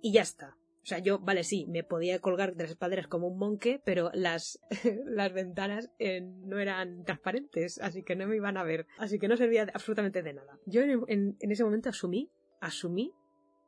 Y 0.00 0.12
ya 0.12 0.22
está. 0.22 0.56
O 0.82 0.86
sea, 0.86 0.98
yo, 0.98 1.20
vale, 1.20 1.44
sí, 1.44 1.64
me 1.68 1.84
podía 1.84 2.18
colgar 2.18 2.56
de 2.56 2.64
las 2.64 2.72
espalderas 2.72 3.06
como 3.06 3.28
un 3.28 3.38
monque, 3.38 3.80
pero 3.84 4.10
las, 4.12 4.58
las 5.06 5.32
ventanas 5.32 5.90
eh, 6.00 6.22
no 6.22 6.58
eran 6.58 7.04
transparentes, 7.04 7.78
así 7.78 8.02
que 8.02 8.16
no 8.16 8.26
me 8.26 8.34
iban 8.34 8.56
a 8.56 8.64
ver. 8.64 8.88
Así 8.98 9.20
que 9.20 9.28
no 9.28 9.36
servía 9.36 9.68
absolutamente 9.72 10.24
de 10.24 10.32
nada. 10.32 10.58
Yo 10.66 10.82
en 10.82 11.36
ese 11.38 11.62
momento 11.62 11.88
asumí, 11.88 12.32
asumí 12.60 13.14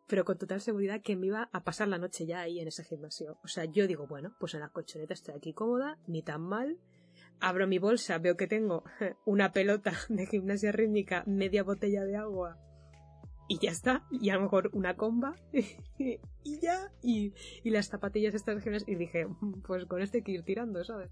pero 0.07 0.25
con 0.25 0.39
total 0.39 0.61
seguridad 0.61 1.01
que 1.03 1.17
me 1.17 1.29
iba 1.29 1.49
a 1.53 1.65
pasar 1.65 1.89
la 1.89 1.99
noche 1.99 2.27
ya 2.27 2.41
ahí 2.41 2.61
en 2.61 2.69
ese 2.69 2.85
gimnasio. 2.85 3.39
O 3.43 3.49
sea, 3.49 3.65
yo 3.65 3.87
digo, 3.87 4.07
bueno, 4.07 4.35
pues 4.39 4.55
en 4.55 4.61
la 4.61 4.69
colchoneta 4.69 5.15
estoy 5.15 5.35
aquí 5.35 5.53
cómoda, 5.53 5.99
ni 6.07 6.23
tan 6.23 6.43
mal. 6.43 6.79
Abro 7.41 7.67
mi 7.67 7.79
bolsa, 7.79 8.19
veo 8.19 8.37
que 8.37 8.47
tengo 8.47 8.85
una 9.25 9.53
pelota 9.53 9.93
de 10.09 10.27
gimnasia 10.27 10.73
rítmica, 10.73 11.25
media 11.27 11.63
botella 11.63 12.05
de 12.05 12.17
agua 12.17 12.59
y 13.49 13.59
ya 13.59 13.71
está. 13.71 14.05
Y 14.11 14.31
a 14.31 14.35
lo 14.35 14.43
mejor 14.43 14.71
una 14.73 14.97
comba 14.97 15.37
y 15.99 16.61
ya. 16.61 16.93
Y, 17.03 17.33
las 17.65 17.89
zapatillas 17.89 18.35
estas 18.35 18.57
de 18.57 18.63
gimnasia. 18.63 18.93
Y 18.93 18.97
dije, 18.97 19.27
pues 19.67 19.87
con 19.87 20.03
este 20.03 20.19
hay 20.19 20.25
que 20.25 20.33
ir 20.33 20.45
tirando, 20.45 20.85
¿sabes? 20.85 21.11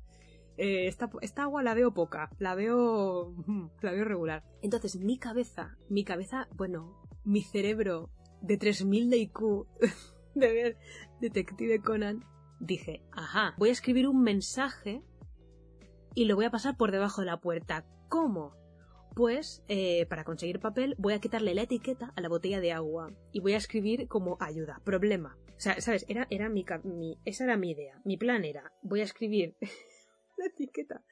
Eh, 0.59 0.87
esta, 0.87 1.11
esta, 1.23 1.45
agua 1.45 1.63
la 1.63 1.73
veo 1.73 1.95
poca, 1.95 2.31
la 2.39 2.55
veo, 2.55 3.35
la 3.81 3.91
veo 3.91 4.05
regular. 4.05 4.45
Entonces 4.61 4.97
mi 4.97 5.19
cabeza, 5.19 5.77
mi 5.89 6.05
cabeza, 6.05 6.49
bueno, 6.55 7.03
mi 7.25 7.43
cerebro 7.43 8.11
de 8.43 8.57
3000 8.57 9.11
de 9.11 9.19
IQ 9.19 9.67
de 10.35 10.53
ver 10.53 10.77
Detective 11.21 11.81
Conan, 11.81 12.25
dije, 12.61 13.03
ajá, 13.13 13.55
voy 13.59 13.71
a 13.71 13.73
escribir 13.73 14.09
un 14.09 14.23
mensaje 14.23 15.03
y 16.15 16.27
lo 16.27 16.37
voy 16.37 16.45
a 16.45 16.51
pasar 16.51 16.77
por 16.77 16.93
debajo 16.93 17.21
de 17.23 17.27
la 17.27 17.41
puerta. 17.41 17.87
¿Cómo? 18.09 18.55
Pues, 19.15 19.63
eh, 19.69 20.07
para 20.07 20.25
conseguir 20.25 20.59
papel, 20.59 20.95
voy 20.99 21.13
a 21.13 21.21
quitarle 21.21 21.55
la 21.55 21.63
etiqueta 21.63 22.13
a 22.17 22.21
la 22.21 22.29
botella 22.29 22.61
de 22.61 22.73
agua 22.73 23.13
y 23.31 23.41
voy 23.41 23.53
a 23.53 23.59
escribir 23.59 24.09
como 24.09 24.37
ayuda, 24.41 24.81
problema. 24.85 25.37
O 25.49 25.61
sea, 25.61 25.81
¿sabes? 25.81 26.05
Era, 26.09 26.27
era 26.31 26.49
mi, 26.49 26.65
esa 27.25 27.45
era 27.45 27.57
mi 27.57 27.71
idea. 27.71 28.01
Mi 28.05 28.17
plan 28.17 28.45
era, 28.45 28.73
voy 28.83 29.01
a 29.01 29.05
escribir 29.05 29.57
la 30.39 30.47
etiqueta 30.47 31.05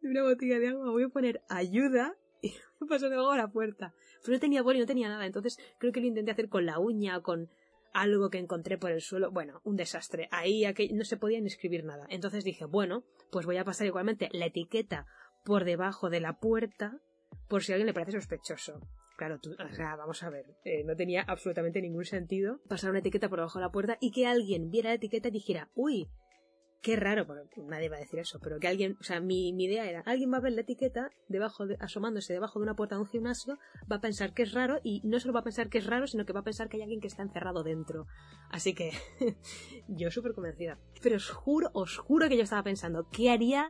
de 0.00 0.10
una 0.10 0.22
botella 0.22 0.58
de 0.58 0.68
agua, 0.68 0.90
voy 0.90 1.04
a 1.04 1.08
poner 1.08 1.42
ayuda 1.48 2.14
y 2.42 2.52
me 2.80 2.86
pasó 2.86 3.08
debajo 3.08 3.32
de 3.32 3.38
la 3.38 3.48
puerta. 3.48 3.94
No 4.32 4.40
tenía 4.40 4.62
boli, 4.62 4.80
no 4.80 4.86
tenía 4.86 5.08
nada. 5.08 5.26
Entonces 5.26 5.58
creo 5.78 5.92
que 5.92 6.00
lo 6.00 6.06
intenté 6.06 6.32
hacer 6.32 6.48
con 6.48 6.66
la 6.66 6.78
uña, 6.78 7.20
con 7.20 7.50
algo 7.92 8.30
que 8.30 8.38
encontré 8.38 8.78
por 8.78 8.92
el 8.92 9.00
suelo. 9.00 9.30
Bueno, 9.30 9.60
un 9.64 9.76
desastre. 9.76 10.28
Ahí 10.30 10.64
no 10.92 11.04
se 11.04 11.16
podía 11.16 11.40
ni 11.40 11.46
escribir 11.46 11.84
nada. 11.84 12.06
Entonces 12.08 12.44
dije, 12.44 12.64
bueno, 12.64 13.04
pues 13.30 13.46
voy 13.46 13.56
a 13.56 13.64
pasar 13.64 13.86
igualmente 13.86 14.28
la 14.32 14.46
etiqueta 14.46 15.06
por 15.44 15.64
debajo 15.64 16.10
de 16.10 16.20
la 16.20 16.38
puerta 16.38 17.00
por 17.48 17.62
si 17.62 17.72
a 17.72 17.74
alguien 17.76 17.86
le 17.86 17.94
parece 17.94 18.12
sospechoso. 18.12 18.80
Claro, 19.16 19.38
tú, 19.40 19.52
o 19.52 19.74
sea, 19.74 19.96
vamos 19.96 20.22
a 20.22 20.28
ver, 20.28 20.44
eh, 20.64 20.84
no 20.84 20.94
tenía 20.94 21.22
absolutamente 21.22 21.80
ningún 21.80 22.04
sentido 22.04 22.60
pasar 22.68 22.90
una 22.90 22.98
etiqueta 22.98 23.30
por 23.30 23.38
debajo 23.38 23.58
de 23.58 23.64
la 23.64 23.72
puerta 23.72 23.96
y 23.98 24.10
que 24.10 24.26
alguien 24.26 24.70
viera 24.70 24.90
la 24.90 24.96
etiqueta 24.96 25.28
y 25.28 25.32
dijera, 25.32 25.70
uy, 25.74 26.10
Qué 26.82 26.94
raro, 26.94 27.26
porque 27.26 27.62
nadie 27.62 27.88
va 27.88 27.96
a 27.96 28.00
decir 28.00 28.20
eso, 28.20 28.38
pero 28.40 28.60
que 28.60 28.68
alguien, 28.68 28.96
o 29.00 29.02
sea, 29.02 29.20
mi, 29.20 29.48
idea 29.48 29.88
era, 29.88 30.00
alguien 30.02 30.32
va 30.32 30.36
a 30.36 30.40
ver 30.40 30.52
la 30.52 30.60
etiqueta 30.60 31.10
debajo 31.28 31.66
de, 31.66 31.76
asomándose 31.80 32.32
debajo 32.32 32.58
de 32.58 32.64
una 32.64 32.76
puerta 32.76 32.94
de 32.94 33.00
un 33.00 33.08
gimnasio, 33.08 33.58
va 33.90 33.96
a 33.96 34.00
pensar 34.00 34.34
que 34.34 34.42
es 34.42 34.52
raro 34.52 34.78
y 34.84 35.00
no 35.04 35.18
solo 35.18 35.34
va 35.34 35.40
a 35.40 35.44
pensar 35.44 35.68
que 35.68 35.78
es 35.78 35.86
raro, 35.86 36.06
sino 36.06 36.24
que 36.24 36.32
va 36.32 36.40
a 36.40 36.44
pensar 36.44 36.68
que 36.68 36.76
hay 36.76 36.82
alguien 36.84 37.00
que 37.00 37.08
está 37.08 37.22
encerrado 37.22 37.64
dentro. 37.64 38.06
Así 38.50 38.74
que 38.74 38.92
yo 39.88 40.10
súper 40.10 40.34
convencida. 40.34 40.78
Pero 41.02 41.16
os 41.16 41.30
juro, 41.30 41.70
os 41.72 41.98
juro 41.98 42.28
que 42.28 42.36
yo 42.36 42.44
estaba 42.44 42.62
pensando, 42.62 43.08
¿qué 43.10 43.30
haría 43.30 43.68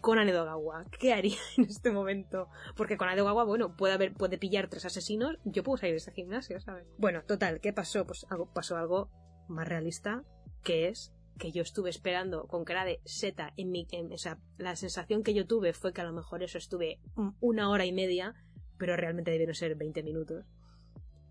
con 0.00 0.18
Anedogawa. 0.18 0.86
¿Qué 0.98 1.12
haría 1.12 1.36
en 1.56 1.64
este 1.64 1.90
momento? 1.90 2.48
Porque 2.76 2.96
con 2.96 3.08
Anedogawa, 3.08 3.44
bueno, 3.44 3.76
puede 3.76 3.94
haber, 3.94 4.14
puede 4.14 4.38
pillar 4.38 4.68
tres 4.68 4.84
asesinos, 4.84 5.36
yo 5.44 5.62
puedo 5.62 5.76
salir 5.76 5.94
de 5.94 5.98
ese 5.98 6.12
gimnasio, 6.12 6.60
¿sabes? 6.60 6.86
Bueno, 6.98 7.22
total, 7.24 7.60
¿qué 7.60 7.72
pasó? 7.72 8.06
Pues 8.06 8.26
pasó 8.54 8.76
algo 8.76 9.10
más 9.48 9.68
realista, 9.68 10.24
que 10.62 10.88
es 10.88 11.12
que 11.38 11.52
yo 11.52 11.62
estuve 11.62 11.90
esperando 11.90 12.46
con 12.46 12.64
cara 12.64 12.84
de 12.84 13.00
seta 13.04 13.52
en 13.56 13.70
mi... 13.70 13.86
o 14.12 14.18
sea, 14.18 14.38
la 14.58 14.76
sensación 14.76 15.22
que 15.22 15.34
yo 15.34 15.46
tuve 15.46 15.72
fue 15.72 15.92
que 15.92 16.00
a 16.00 16.04
lo 16.04 16.12
mejor 16.12 16.42
eso 16.42 16.58
estuve 16.58 17.00
una 17.40 17.70
hora 17.70 17.86
y 17.86 17.92
media, 17.92 18.34
pero 18.78 18.96
realmente 18.96 19.30
debieron 19.30 19.54
ser 19.54 19.74
20 19.74 20.02
minutos. 20.02 20.44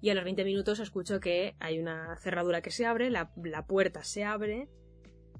Y 0.01 0.09
a 0.09 0.15
los 0.15 0.23
20 0.23 0.45
minutos 0.45 0.79
escucho 0.79 1.19
que 1.19 1.55
hay 1.59 1.79
una 1.79 2.15
cerradura 2.17 2.61
que 2.61 2.71
se 2.71 2.85
abre, 2.85 3.09
la, 3.09 3.31
la 3.43 3.65
puerta 3.65 4.03
se 4.03 4.23
abre 4.23 4.69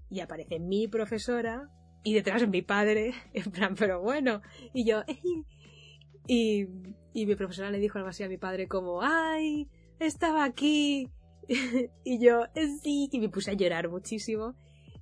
y 0.10 0.20
aparece 0.20 0.60
mi 0.60 0.88
profesora 0.88 1.70
y 2.04 2.14
detrás 2.14 2.48
mi 2.48 2.62
padre, 2.62 3.14
en 3.34 3.52
plan, 3.52 3.76
pero 3.76 4.02
bueno. 4.02 4.42
Y 4.74 4.86
yo, 4.86 5.04
y, 6.28 6.68
y 7.14 7.26
mi 7.26 7.36
profesora 7.36 7.72
le 7.72 7.80
dijo 7.80 7.98
algo 7.98 8.10
así 8.10 8.24
a 8.24 8.30
mi 8.30 8.38
padre 8.38 8.68
como, 8.68 9.02
¡ay! 9.02 9.70
Estaba 10.00 10.44
aquí 10.44 11.10
y 12.04 12.20
yo, 12.20 12.46
sí, 12.84 13.10
y 13.12 13.20
me 13.20 13.30
puse 13.30 13.52
a 13.52 13.56
llorar 13.56 13.90
muchísimo. 13.90 14.56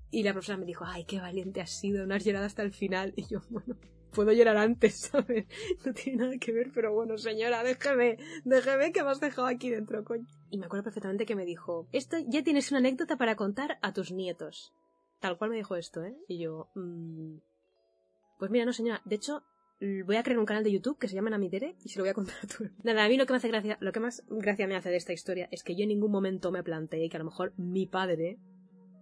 Y 0.10 0.24
la 0.24 0.32
profesora 0.32 0.58
me 0.58 0.66
dijo, 0.66 0.86
ay, 0.86 1.04
qué 1.04 1.20
valiente 1.20 1.60
has 1.60 1.72
sido, 1.72 2.06
no 2.06 2.16
has 2.16 2.24
llorado 2.24 2.46
hasta 2.46 2.64
el 2.64 2.72
final. 2.72 3.14
Y 3.18 3.26
yo, 3.28 3.42
bueno, 3.50 3.76
puedo 4.12 4.32
llorar 4.32 4.58
antes, 4.58 4.96
¿sabes? 5.12 5.46
No 5.86 5.94
tiene 5.94 6.24
nada 6.24 6.38
que 6.38 6.54
ver, 6.54 6.72
pero 6.74 6.94
bueno, 6.94 7.18
señora, 7.18 7.64
déjeme, 7.64 8.18
déjeme 8.46 8.94
que 8.94 9.04
me 9.04 9.10
has 9.10 9.20
dejado 9.20 9.48
aquí 9.48 9.70
dentro, 9.70 10.04
coño. 10.06 10.26
Y 10.50 10.58
me 10.58 10.66
acuerdo 10.66 10.86
perfectamente 10.86 11.26
que 11.26 11.36
me 11.36 11.46
dijo, 11.46 11.88
esto 11.92 12.18
ya 12.28 12.44
tienes 12.44 12.72
una 12.72 12.80
anécdota 12.80 13.18
para 13.18 13.36
contar 13.36 13.78
a 13.82 13.94
tus 13.94 14.12
nietos. 14.12 14.74
Tal 15.20 15.38
cual 15.38 15.50
me 15.50 15.58
dijo 15.58 15.76
esto, 15.76 16.04
¿eh? 16.04 16.16
Y 16.28 16.40
yo, 16.40 16.70
mmm... 16.76 17.40
pues 18.40 18.50
mira, 18.52 18.64
no 18.66 18.72
señora, 18.72 19.02
de 19.04 19.16
hecho, 19.16 19.44
voy 19.80 20.16
a 20.16 20.24
crear 20.24 20.40
un 20.40 20.46
canal 20.46 20.64
de 20.64 20.72
YouTube 20.72 20.98
que 20.98 21.08
se 21.08 21.16
llama 21.16 21.30
Namitere 21.30 21.76
y 21.84 21.90
se 21.90 22.00
lo 22.00 22.04
voy 22.04 22.10
a 22.10 22.14
contar 22.14 22.36
a 22.44 22.48
tu 22.48 22.70
Nada, 22.84 23.06
a 23.06 23.10
mí 23.10 23.18
lo 23.18 23.26
que 23.26 23.34
me 23.34 23.38
hace 23.38 23.48
gracia, 23.48 23.78
lo 23.80 23.92
que 23.92 24.00
más 24.00 24.24
gracia 24.30 24.68
me 24.68 24.76
hace 24.76 24.90
de 24.90 24.98
esta 24.98 25.14
historia 25.14 25.48
es 25.52 25.64
que 25.64 25.76
yo 25.76 25.84
en 25.84 25.90
ningún 25.90 26.12
momento 26.12 26.52
me 26.52 26.64
planteé 26.64 27.10
que 27.10 27.18
a 27.18 27.20
lo 27.20 27.26
mejor 27.26 27.54
mi 27.58 27.86
padre, 27.86 28.40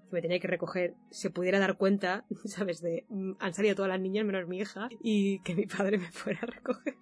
que 0.09 0.13
me 0.13 0.21
tenía 0.21 0.39
que 0.39 0.47
recoger, 0.47 0.95
se 1.11 1.29
pudiera 1.29 1.59
dar 1.59 1.77
cuenta, 1.77 2.25
¿sabes? 2.45 2.81
De 2.81 3.05
mm, 3.09 3.33
han 3.39 3.53
salido 3.53 3.75
todas 3.75 3.89
las 3.89 4.01
niñas 4.01 4.25
menos 4.25 4.47
mi 4.47 4.59
hija 4.59 4.89
y 5.01 5.41
que 5.43 5.55
mi 5.55 5.65
padre 5.65 5.97
me 5.97 6.11
fuera 6.11 6.39
a 6.41 6.47
recoger. 6.47 6.95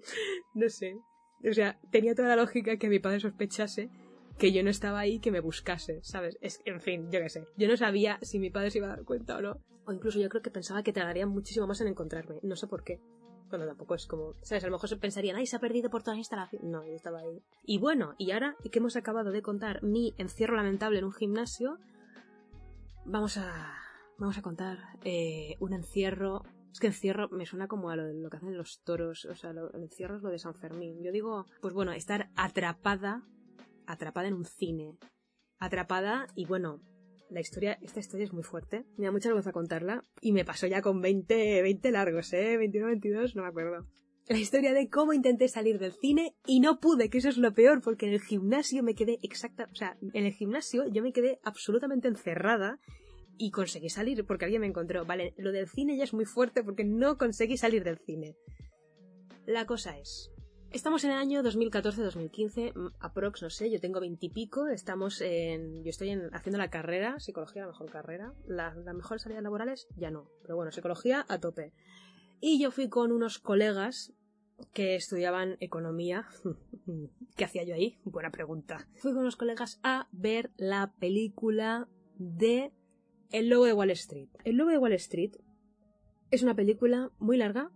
no 0.54 0.68
sé. 0.68 0.96
O 1.48 1.52
sea, 1.52 1.78
tenía 1.92 2.14
toda 2.14 2.28
la 2.28 2.36
lógica 2.36 2.78
que 2.78 2.88
mi 2.88 2.98
padre 2.98 3.20
sospechase 3.20 3.90
que 4.38 4.52
yo 4.52 4.62
no 4.62 4.70
estaba 4.70 5.00
ahí 5.00 5.18
que 5.18 5.32
me 5.32 5.40
buscase, 5.40 6.00
¿sabes? 6.02 6.38
Es, 6.40 6.60
en 6.64 6.80
fin, 6.80 7.10
yo 7.10 7.20
qué 7.20 7.28
sé. 7.28 7.44
Yo 7.56 7.68
no 7.68 7.76
sabía 7.76 8.18
si 8.22 8.38
mi 8.38 8.50
padre 8.50 8.70
se 8.70 8.78
iba 8.78 8.86
a 8.86 8.90
dar 8.90 9.04
cuenta 9.04 9.36
o 9.36 9.42
no. 9.42 9.60
O 9.84 9.92
incluso 9.92 10.20
yo 10.20 10.28
creo 10.28 10.42
que 10.42 10.50
pensaba 10.50 10.82
que 10.82 10.92
tardaría 10.92 11.26
muchísimo 11.26 11.66
más 11.66 11.80
en 11.80 11.88
encontrarme. 11.88 12.38
No 12.42 12.56
sé 12.56 12.66
por 12.66 12.84
qué. 12.84 13.00
Cuando 13.48 13.66
tampoco 13.66 13.94
es 13.94 14.06
como, 14.06 14.34
¿sabes? 14.42 14.64
A 14.64 14.66
lo 14.66 14.72
mejor 14.72 14.88
se 14.88 14.96
pensarían, 14.96 15.36
ay, 15.36 15.46
se 15.46 15.56
ha 15.56 15.60
perdido 15.60 15.90
por 15.90 16.02
toda 16.02 16.14
la 16.14 16.20
instalación. 16.20 16.70
No, 16.70 16.84
yo 16.84 16.92
estaba 16.92 17.20
ahí. 17.20 17.42
Y 17.64 17.78
bueno, 17.78 18.14
y 18.18 18.30
ahora 18.32 18.56
que 18.70 18.78
hemos 18.78 18.96
acabado 18.96 19.30
de 19.30 19.42
contar 19.42 19.82
mi 19.82 20.14
encierro 20.18 20.56
lamentable 20.56 20.98
en 20.98 21.04
un 21.04 21.12
gimnasio, 21.12 21.78
vamos 23.04 23.38
a, 23.38 23.74
vamos 24.18 24.36
a 24.38 24.42
contar 24.42 24.78
eh, 25.04 25.56
un 25.60 25.72
encierro. 25.72 26.42
Es 26.70 26.80
que 26.80 26.88
encierro 26.88 27.28
me 27.30 27.46
suena 27.46 27.66
como 27.66 27.90
a 27.90 27.96
lo, 27.96 28.28
que 28.28 28.36
hacen 28.36 28.56
los 28.56 28.82
toros, 28.84 29.24
o 29.24 29.34
sea, 29.34 29.50
el 29.50 29.82
encierro 29.82 30.16
es 30.16 30.22
lo 30.22 30.30
de 30.30 30.38
San 30.38 30.54
Fermín. 30.54 31.02
Yo 31.02 31.12
digo, 31.12 31.46
pues 31.62 31.72
bueno, 31.72 31.92
estar 31.92 32.30
atrapada, 32.36 33.22
atrapada 33.86 34.28
en 34.28 34.34
un 34.34 34.44
cine. 34.44 34.98
Atrapada 35.58 36.26
y 36.34 36.44
bueno, 36.44 36.80
la 37.30 37.40
historia, 37.40 37.78
esta 37.82 38.00
historia 38.00 38.24
es 38.24 38.32
muy 38.32 38.42
fuerte. 38.42 38.84
Me 38.96 39.06
da 39.06 39.12
mucha 39.12 39.28
vergüenza 39.28 39.52
contarla. 39.52 40.04
Y 40.20 40.32
me 40.32 40.44
pasó 40.44 40.66
ya 40.66 40.82
con 40.82 41.00
20, 41.00 41.62
20 41.62 41.90
largos, 41.90 42.32
¿eh? 42.32 42.56
21, 42.56 42.86
22, 42.86 43.36
no 43.36 43.42
me 43.42 43.48
acuerdo. 43.48 43.86
La 44.28 44.38
historia 44.38 44.74
de 44.74 44.90
cómo 44.90 45.14
intenté 45.14 45.48
salir 45.48 45.78
del 45.78 45.92
cine 45.92 46.36
y 46.46 46.60
no 46.60 46.80
pude, 46.80 47.08
que 47.08 47.16
eso 47.16 47.30
es 47.30 47.38
lo 47.38 47.54
peor, 47.54 47.80
porque 47.80 48.06
en 48.06 48.12
el 48.12 48.20
gimnasio 48.20 48.82
me 48.82 48.94
quedé 48.94 49.18
exacta, 49.22 49.70
o 49.72 49.74
sea, 49.74 49.96
en 50.12 50.26
el 50.26 50.32
gimnasio 50.34 50.86
yo 50.86 51.02
me 51.02 51.14
quedé 51.14 51.40
absolutamente 51.44 52.08
encerrada 52.08 52.78
y 53.38 53.50
conseguí 53.50 53.88
salir 53.88 54.26
porque 54.26 54.44
alguien 54.44 54.60
me 54.60 54.66
encontró. 54.66 55.06
Vale, 55.06 55.32
lo 55.38 55.50
del 55.50 55.66
cine 55.66 55.96
ya 55.96 56.04
es 56.04 56.12
muy 56.12 56.26
fuerte 56.26 56.62
porque 56.62 56.84
no 56.84 57.16
conseguí 57.16 57.56
salir 57.56 57.84
del 57.84 57.98
cine. 57.98 58.36
La 59.46 59.64
cosa 59.64 59.96
es, 59.96 60.30
Estamos 60.70 61.02
en 61.04 61.12
el 61.12 61.16
año 61.16 61.42
2014-2015, 61.42 62.74
mm, 62.74 62.88
aprox, 63.00 63.42
no 63.42 63.48
sé, 63.48 63.70
yo 63.70 63.80
tengo 63.80 64.00
veintipico, 64.00 64.68
estamos 64.68 65.22
en... 65.22 65.82
Yo 65.82 65.88
estoy 65.88 66.10
haciendo 66.32 66.58
la 66.58 66.68
carrera, 66.68 67.18
psicología, 67.20 67.62
la 67.62 67.68
mejor 67.68 67.90
carrera. 67.90 68.34
Las 68.46 68.76
la 68.76 68.92
mejores 68.92 69.22
salidas 69.22 69.42
laborales, 69.42 69.88
ya 69.96 70.10
no. 70.10 70.28
Pero 70.42 70.56
bueno, 70.56 70.70
psicología 70.70 71.24
a 71.26 71.40
tope. 71.40 71.72
Y 72.40 72.60
yo 72.60 72.70
fui 72.70 72.90
con 72.90 73.12
unos 73.12 73.38
colegas 73.38 74.12
que 74.74 74.94
estudiaban 74.94 75.56
economía. 75.60 76.26
¿Qué 77.36 77.46
hacía 77.46 77.64
yo 77.64 77.74
ahí? 77.74 77.98
Buena 78.04 78.30
pregunta. 78.30 78.86
Fui 78.96 79.12
con 79.12 79.22
unos 79.22 79.36
colegas 79.36 79.80
a 79.82 80.06
ver 80.12 80.50
la 80.58 80.92
película 80.98 81.88
de 82.18 82.72
El 83.30 83.48
Lobo 83.48 83.64
de 83.64 83.72
Wall 83.72 83.90
Street. 83.92 84.28
El 84.44 84.56
Lobo 84.56 84.70
de 84.70 84.78
Wall 84.78 84.92
Street 84.92 85.32
es 86.30 86.42
una 86.42 86.54
película 86.54 87.10
muy 87.18 87.38
larga, 87.38 87.70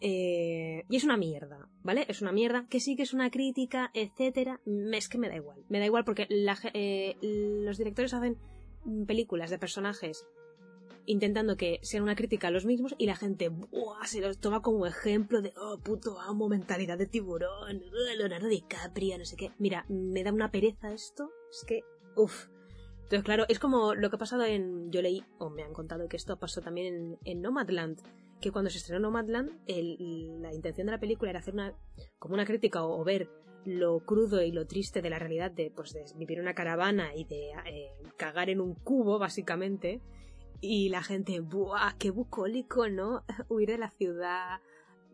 eh, 0.00 0.84
y 0.88 0.96
es 0.96 1.04
una 1.04 1.16
mierda, 1.16 1.68
¿vale? 1.88 2.04
Es 2.06 2.20
una 2.20 2.32
mierda, 2.32 2.66
que 2.68 2.80
sí 2.80 2.96
que 2.96 3.02
es 3.02 3.14
una 3.14 3.30
crítica, 3.30 3.90
etcétera. 3.94 4.60
Es 4.92 5.08
que 5.08 5.16
me 5.16 5.30
da 5.30 5.36
igual. 5.36 5.64
Me 5.70 5.78
da 5.78 5.86
igual 5.86 6.04
porque 6.04 6.26
eh, 6.28 7.16
los 7.22 7.78
directores 7.78 8.12
hacen 8.12 8.36
películas 9.06 9.48
de 9.48 9.58
personajes 9.58 10.26
intentando 11.06 11.56
que 11.56 11.80
sean 11.82 12.02
una 12.02 12.14
crítica 12.14 12.48
a 12.48 12.50
los 12.50 12.66
mismos 12.66 12.94
y 12.98 13.06
la 13.06 13.16
gente 13.16 13.50
se 14.04 14.20
los 14.20 14.38
toma 14.38 14.60
como 14.60 14.84
ejemplo 14.84 15.40
de 15.40 15.54
oh 15.56 15.78
puto 15.78 16.20
amo, 16.20 16.50
mentalidad 16.50 16.98
de 16.98 17.06
tiburón, 17.06 17.82
Leonardo 18.18 18.48
DiCaprio, 18.48 19.16
no 19.16 19.24
sé 19.24 19.36
qué. 19.36 19.52
Mira, 19.56 19.86
me 19.88 20.22
da 20.22 20.30
una 20.30 20.50
pereza 20.50 20.92
esto, 20.92 21.30
es 21.50 21.64
que, 21.66 21.84
uff. 22.16 22.48
Entonces, 23.04 23.24
claro, 23.24 23.46
es 23.48 23.58
como 23.58 23.94
lo 23.94 24.10
que 24.10 24.16
ha 24.16 24.18
pasado 24.18 24.44
en. 24.44 24.92
Yo 24.92 25.00
leí, 25.00 25.24
o 25.38 25.48
me 25.48 25.62
han 25.62 25.72
contado 25.72 26.06
que 26.06 26.18
esto 26.18 26.38
pasó 26.38 26.60
también 26.60 27.16
en 27.24 27.40
Nomadland 27.40 28.02
que 28.40 28.52
cuando 28.52 28.70
se 28.70 28.78
estrenó 28.78 29.00
Nomadland, 29.00 29.50
la 29.66 30.54
intención 30.54 30.86
de 30.86 30.92
la 30.92 31.00
película 31.00 31.30
era 31.30 31.40
hacer 31.40 31.54
una, 31.54 31.74
como 32.18 32.34
una 32.34 32.44
crítica 32.44 32.84
o, 32.84 33.02
ver 33.04 33.28
lo 33.64 34.00
crudo 34.00 34.42
y 34.42 34.52
lo 34.52 34.66
triste 34.66 35.02
de 35.02 35.10
la 35.10 35.18
realidad 35.18 35.50
de, 35.50 35.70
pues, 35.70 35.92
de 35.92 36.04
vivir 36.16 36.40
una 36.40 36.54
caravana 36.54 37.14
y 37.14 37.24
de 37.24 37.50
eh, 37.66 37.90
cagar 38.16 38.50
en 38.50 38.60
un 38.60 38.74
cubo, 38.74 39.18
básicamente. 39.18 40.00
Y 40.60 40.88
la 40.88 41.02
gente, 41.02 41.40
¡buah! 41.40 41.96
¡Qué 41.98 42.10
bucólico, 42.10 42.88
¿no? 42.88 43.24
Huir 43.48 43.68
de 43.68 43.78
la 43.78 43.90
ciudad, 43.90 44.60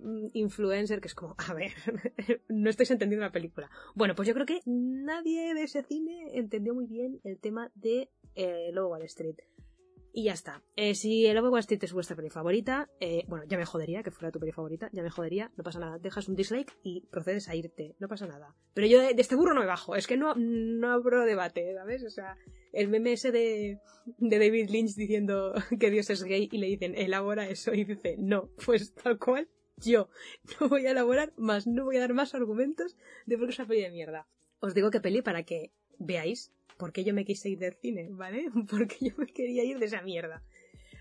mm, 0.01 0.29
influencer, 0.35 1.01
que 1.01 1.09
es 1.09 1.15
como, 1.15 1.35
a 1.37 1.55
ver, 1.55 1.73
no 2.49 2.71
estáis 2.71 2.91
entendiendo 2.91 3.27
la 3.27 3.33
película. 3.33 3.71
Bueno, 3.95 4.15
pues 4.15 4.29
yo 4.29 4.35
creo 4.35 4.47
que 4.47 4.61
nadie 4.67 5.55
de 5.55 5.63
ese 5.65 5.83
cine 5.83 6.31
entendió 6.35 6.75
muy 6.75 6.87
bien 6.87 7.21
el 7.25 7.39
tema 7.39 7.73
de 7.75 8.11
eh, 8.35 8.71
Lobo 8.73 8.91
Wall 8.91 9.03
Street. 9.03 9.37
Y 10.17 10.23
ya 10.23 10.33
está. 10.33 10.63
Eh, 10.77 10.95
si 10.95 11.27
el 11.27 11.41
Wall 11.41 11.59
Street 11.59 11.83
es 11.83 11.93
vuestra 11.93 12.15
peli 12.15 12.31
favorita, 12.31 12.89
eh, 13.01 13.25
bueno, 13.27 13.45
ya 13.49 13.59
me 13.59 13.65
jodería 13.65 14.05
que 14.05 14.13
fuera 14.13 14.31
tu 14.31 14.39
peli 14.39 14.53
favorita, 14.53 14.89
ya 14.93 15.03
me 15.03 15.11
jodería, 15.11 15.51
no 15.57 15.65
pasa 15.65 15.81
nada. 15.81 15.99
Dejas 15.99 16.29
un 16.29 16.37
dislike 16.37 16.73
y 16.85 17.01
procedes 17.11 17.49
a 17.49 17.57
irte, 17.57 17.97
no 17.99 18.07
pasa 18.07 18.29
nada. 18.29 18.55
Pero 18.75 18.87
yo 18.87 19.01
de, 19.01 19.13
este 19.19 19.35
burro 19.35 19.55
no 19.55 19.61
me 19.63 19.67
bajo, 19.67 19.97
es 19.97 20.07
que 20.07 20.17
no, 20.17 20.37
no 20.37 20.93
abro 20.93 21.25
debate, 21.25 21.75
¿sabes? 21.75 22.05
O 22.05 22.11
sea, 22.11 22.37
el 22.73 22.87
meme 22.87 23.15
ese 23.15 23.33
de, 23.33 23.81
de 24.19 24.39
David 24.39 24.71
Lynch 24.71 24.95
diciendo 24.95 25.53
que 25.81 25.91
Dios 25.91 26.09
es 26.11 26.23
gay 26.23 26.49
y 26.53 26.59
le 26.59 26.69
dicen, 26.69 26.95
elabora 26.97 27.49
eso 27.49 27.75
y 27.75 27.83
dice, 27.83 28.15
no, 28.17 28.51
pues 28.65 28.95
tal 28.95 29.19
cual, 29.19 29.49
yo 29.79 30.11
no 30.61 30.69
voy 30.69 30.87
a 30.87 30.93
elaborar 30.93 31.33
más, 31.37 31.67
no 31.67 31.87
voy 31.87 31.97
a 31.97 32.01
dar 32.01 32.15
más 32.15 32.37
argumentos 32.37 32.97
de 33.27 33.37
por 33.37 33.49
qué 33.49 33.53
es 33.53 33.59
una 33.59 33.67
peli 33.67 33.81
de 33.81 33.91
mierda. 33.91 34.29
Os 34.61 34.75
digo 34.75 34.93
que 34.93 35.01
peli 35.01 35.23
para 35.23 35.43
que 35.43 35.73
veáis 35.99 36.53
porque 36.77 37.05
yo 37.05 37.15
me 37.15 37.25
quise 37.25 37.49
ir 37.49 37.59
del 37.59 37.75
cine, 37.75 38.09
¿vale? 38.13 38.47
Porque 38.69 38.97
yo 39.01 39.15
me 39.17 39.27
quería 39.27 39.65
ir 39.65 39.79
de 39.79 39.87
esa 39.87 40.03
mierda. 40.03 40.43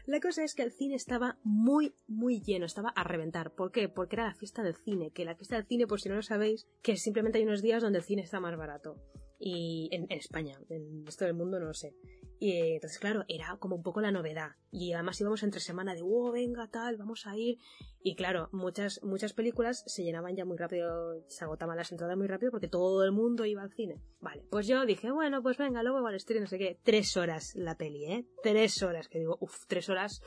La 0.05 0.19
cosa 0.19 0.43
es 0.43 0.53
que 0.53 0.63
el 0.63 0.73
cine 0.73 0.95
estaba 0.95 1.37
muy, 1.43 1.93
muy 2.07 2.41
lleno, 2.41 2.65
estaba 2.65 2.89
a 2.89 3.05
reventar. 3.05 3.55
¿Por 3.55 3.71
qué? 3.71 3.87
Porque 3.87 4.17
era 4.17 4.25
la 4.25 4.35
fiesta 4.35 4.61
del 4.61 4.75
cine, 4.75 5.11
que 5.11 5.23
la 5.23 5.35
fiesta 5.35 5.55
del 5.55 5.65
cine, 5.65 5.87
por 5.87 6.01
si 6.01 6.09
no 6.09 6.15
lo 6.15 6.23
sabéis, 6.23 6.67
que 6.81 6.97
simplemente 6.97 7.37
hay 7.37 7.45
unos 7.45 7.61
días 7.61 7.81
donde 7.81 7.99
el 7.99 8.03
cine 8.03 8.21
está 8.21 8.41
más 8.41 8.57
barato. 8.57 8.97
Y 9.39 9.87
en, 9.93 10.11
España, 10.11 10.59
en 10.69 10.99
el 10.99 11.05
resto 11.05 11.23
del 11.23 11.35
mundo 11.35 11.57
no 11.59 11.67
lo 11.67 11.73
sé. 11.73 11.93
Y 12.43 12.73
entonces, 12.73 12.99
claro, 12.99 13.23
era 13.29 13.55
como 13.57 13.77
un 13.77 13.83
poco 13.83 14.01
la 14.01 14.11
novedad. 14.11 14.57
Y 14.69 14.91
además 14.91 15.21
íbamos 15.21 15.43
entre 15.43 15.61
semana 15.61 15.95
de, 15.95 16.01
wow, 16.01 16.33
venga, 16.33 16.67
tal, 16.67 16.97
vamos 16.97 17.25
a 17.25 17.37
ir. 17.37 17.57
Y 18.01 18.15
claro, 18.15 18.49
muchas, 18.51 19.01
muchas 19.01 19.31
películas 19.31 19.81
se 19.87 20.03
llenaban 20.03 20.35
ya 20.35 20.43
muy 20.43 20.57
rápido, 20.57 21.23
se 21.29 21.45
agotaban 21.45 21.77
las 21.77 21.93
entradas 21.93 22.17
muy 22.17 22.27
rápido 22.27 22.51
porque 22.51 22.67
todo 22.67 23.05
el 23.05 23.13
mundo 23.13 23.45
iba 23.45 23.61
al 23.61 23.71
cine. 23.71 24.01
Vale, 24.19 24.43
pues 24.51 24.67
yo 24.67 24.85
dije, 24.85 25.09
bueno, 25.09 25.41
pues 25.41 25.57
venga, 25.57 25.83
luego 25.83 26.05
al 26.05 26.19
stream, 26.19 26.41
no 26.41 26.49
sé 26.49 26.57
qué. 26.57 26.77
Tres 26.83 27.15
horas 27.15 27.55
la 27.55 27.77
peli, 27.77 28.07
¿eh? 28.11 28.27
Tres 28.43 28.83
horas, 28.83 29.07
que 29.07 29.19
digo, 29.19 29.37
uff, 29.39 29.65
tres 29.67 29.87
horas. 29.87 30.21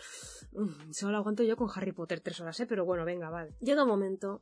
solo 0.92 1.18
aguanto 1.18 1.42
yo 1.42 1.58
con 1.58 1.68
Harry 1.74 1.92
Potter 1.92 2.20
tres 2.20 2.40
horas, 2.40 2.58
¿eh? 2.60 2.66
Pero 2.66 2.86
bueno, 2.86 3.04
venga, 3.04 3.28
vale. 3.28 3.52
Llega 3.60 3.82
un 3.82 3.90
momento, 3.90 4.40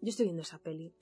yo 0.00 0.10
estoy 0.10 0.26
viendo 0.26 0.42
esa 0.42 0.58
peli 0.60 0.94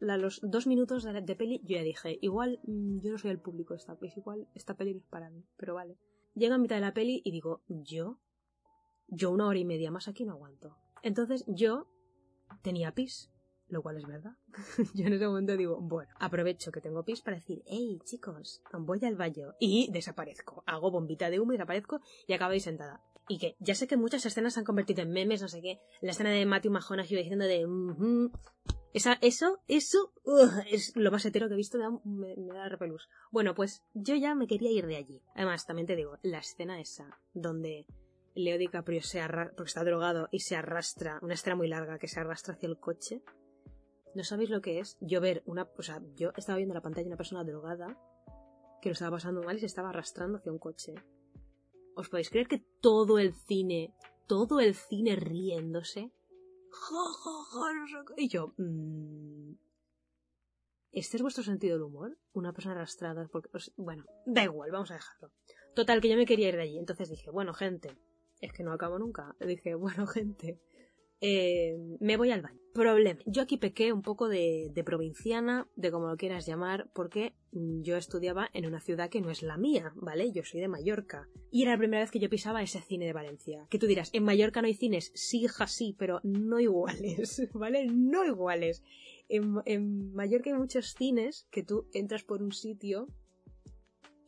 los 0.00 0.40
dos 0.42 0.66
minutos 0.66 1.04
de, 1.04 1.36
peli, 1.36 1.60
yo 1.64 1.76
ya 1.76 1.82
dije, 1.82 2.18
igual 2.20 2.60
mm, 2.64 3.00
yo 3.00 3.12
no 3.12 3.18
soy 3.18 3.30
el 3.30 3.40
público 3.40 3.74
esta 3.74 3.96
igual 4.16 4.48
esta 4.54 4.74
peli 4.74 4.94
no 4.94 5.00
es 5.00 5.06
para 5.06 5.30
mí, 5.30 5.44
pero 5.56 5.74
vale. 5.74 5.96
Llega 6.34 6.54
a 6.54 6.58
mitad 6.58 6.76
de 6.76 6.80
la 6.80 6.94
peli 6.94 7.20
y 7.24 7.32
digo, 7.32 7.62
¿yo? 7.68 8.18
yo 9.10 9.30
una 9.30 9.46
hora 9.46 9.58
y 9.58 9.64
media 9.64 9.90
más 9.90 10.08
aquí 10.08 10.24
no 10.24 10.32
aguanto. 10.32 10.76
Entonces 11.02 11.44
yo 11.46 11.86
tenía 12.62 12.94
pis, 12.94 13.30
lo 13.68 13.82
cual 13.82 13.98
es 13.98 14.06
verdad. 14.06 14.36
yo 14.94 15.06
en 15.06 15.12
ese 15.12 15.26
momento 15.26 15.56
digo, 15.56 15.80
bueno, 15.80 16.12
aprovecho 16.18 16.72
que 16.72 16.80
tengo 16.80 17.04
pis 17.04 17.20
para 17.20 17.36
decir, 17.36 17.62
hey 17.66 17.98
chicos, 18.04 18.62
voy 18.72 19.00
al 19.04 19.16
baño 19.16 19.54
y 19.58 19.90
desaparezco. 19.92 20.62
Hago 20.66 20.90
bombita 20.90 21.30
de 21.30 21.40
humo 21.40 21.52
y 21.52 21.56
desaparezco 21.56 22.00
y 22.26 22.32
acabo 22.32 22.52
ahí 22.52 22.60
sentada. 22.60 23.02
Y 23.28 23.38
que 23.38 23.56
ya 23.60 23.74
sé 23.74 23.86
que 23.86 23.96
muchas 23.96 24.26
escenas 24.26 24.54
se 24.54 24.60
han 24.60 24.66
convertido 24.66 25.02
en 25.02 25.10
memes, 25.10 25.42
no 25.42 25.48
sé 25.48 25.60
qué. 25.60 25.80
La 26.00 26.10
escena 26.10 26.30
de 26.30 26.46
Matthew 26.46 26.72
McConaughey 26.72 27.16
diciendo 27.16 27.44
de... 27.44 27.66
esa, 28.92 29.14
eso, 29.20 29.60
eso, 29.68 30.12
es 30.70 30.96
lo 30.96 31.10
más 31.10 31.24
hetero 31.24 31.48
que 31.48 31.54
he 31.54 31.56
visto, 31.56 31.78
me 31.78 31.84
da, 31.84 32.36
me 32.36 32.54
da 32.54 32.68
repelús. 32.68 33.08
Bueno, 33.30 33.54
pues 33.54 33.82
yo 33.94 34.16
ya 34.16 34.34
me 34.34 34.46
quería 34.46 34.72
ir 34.72 34.86
de 34.86 34.96
allí. 34.96 35.22
Además, 35.34 35.66
también 35.66 35.86
te 35.86 35.96
digo, 35.96 36.18
la 36.22 36.38
escena 36.38 36.80
esa, 36.80 37.20
donde 37.32 37.86
Leo 38.34 38.58
DiCaprio 38.58 39.02
se 39.02 39.20
arrastra, 39.20 39.56
porque 39.56 39.68
está 39.68 39.84
drogado 39.84 40.28
y 40.32 40.40
se 40.40 40.56
arrastra, 40.56 41.18
una 41.22 41.34
escena 41.34 41.56
muy 41.56 41.68
larga 41.68 41.98
que 41.98 42.08
se 42.08 42.20
arrastra 42.20 42.54
hacia 42.54 42.68
el 42.68 42.78
coche. 42.78 43.22
¿No 44.14 44.24
sabéis 44.24 44.50
lo 44.50 44.60
que 44.60 44.80
es? 44.80 44.96
Yo 45.00 45.20
ver 45.20 45.42
una, 45.46 45.68
o 45.76 45.82
sea, 45.82 46.02
yo 46.16 46.32
estaba 46.36 46.56
viendo 46.56 46.72
en 46.72 46.78
la 46.78 46.82
pantalla 46.82 47.06
una 47.06 47.16
persona 47.16 47.44
drogada 47.44 47.96
que 48.82 48.88
lo 48.88 48.94
estaba 48.94 49.16
pasando 49.16 49.42
mal 49.42 49.56
y 49.56 49.60
se 49.60 49.66
estaba 49.66 49.90
arrastrando 49.90 50.38
hacia 50.38 50.52
un 50.52 50.58
coche. 50.58 50.94
¿Os 51.94 52.08
podéis 52.08 52.30
creer 52.30 52.48
que 52.48 52.64
todo 52.80 53.18
el 53.18 53.34
cine, 53.34 53.94
todo 54.26 54.58
el 54.60 54.74
cine 54.74 55.16
riéndose? 55.16 56.12
Y 58.16 58.28
yo, 58.28 58.54
mmm, 58.56 59.52
¿este 60.92 61.16
es 61.16 61.22
vuestro 61.22 61.44
sentido 61.44 61.74
del 61.74 61.84
humor? 61.84 62.18
Una 62.32 62.52
persona 62.52 62.74
arrastrada, 62.74 63.28
porque, 63.28 63.50
bueno, 63.76 64.04
da 64.26 64.44
igual, 64.44 64.70
vamos 64.70 64.90
a 64.90 64.94
dejarlo. 64.94 65.32
Total, 65.74 66.00
que 66.00 66.08
yo 66.08 66.16
me 66.16 66.26
quería 66.26 66.48
ir 66.48 66.56
de 66.56 66.62
allí. 66.62 66.78
Entonces 66.78 67.08
dije, 67.08 67.30
bueno, 67.30 67.54
gente, 67.54 67.96
es 68.40 68.52
que 68.52 68.62
no 68.62 68.72
acabo 68.72 68.98
nunca. 68.98 69.36
Dije, 69.40 69.74
bueno, 69.74 70.06
gente, 70.06 70.60
eh, 71.20 71.76
me 72.00 72.16
voy 72.16 72.30
al 72.30 72.42
baño. 72.42 72.60
Problema. 72.72 73.20
Yo 73.26 73.42
aquí 73.42 73.56
pequé 73.56 73.92
un 73.92 74.02
poco 74.02 74.28
de, 74.28 74.70
de, 74.72 74.84
provinciana, 74.84 75.66
de 75.74 75.90
como 75.90 76.06
lo 76.06 76.16
quieras 76.16 76.46
llamar, 76.46 76.88
porque 76.94 77.34
yo 77.50 77.96
estudiaba 77.96 78.48
en 78.52 78.64
una 78.64 78.80
ciudad 78.80 79.10
que 79.10 79.20
no 79.20 79.30
es 79.30 79.42
la 79.42 79.56
mía, 79.56 79.92
¿vale? 79.96 80.30
Yo 80.30 80.44
soy 80.44 80.60
de 80.60 80.68
Mallorca. 80.68 81.28
Y 81.50 81.62
era 81.62 81.72
la 81.72 81.78
primera 81.78 82.02
vez 82.02 82.12
que 82.12 82.20
yo 82.20 82.30
pisaba 82.30 82.62
ese 82.62 82.80
cine 82.80 83.06
de 83.06 83.12
Valencia. 83.12 83.66
Que 83.70 83.78
tú 83.80 83.88
dirás, 83.88 84.10
en 84.12 84.22
Mallorca 84.22 84.62
no 84.62 84.68
hay 84.68 84.74
cines. 84.74 85.10
Sí, 85.14 85.42
hija, 85.42 85.66
sí, 85.66 85.96
pero 85.98 86.20
no 86.22 86.60
iguales, 86.60 87.42
¿vale? 87.54 87.86
No 87.86 88.24
iguales. 88.24 88.84
En, 89.28 89.56
en 89.64 90.12
Mallorca 90.14 90.50
hay 90.50 90.56
muchos 90.56 90.94
cines 90.94 91.48
que 91.50 91.64
tú 91.64 91.88
entras 91.92 92.22
por 92.22 92.40
un 92.40 92.52
sitio 92.52 93.08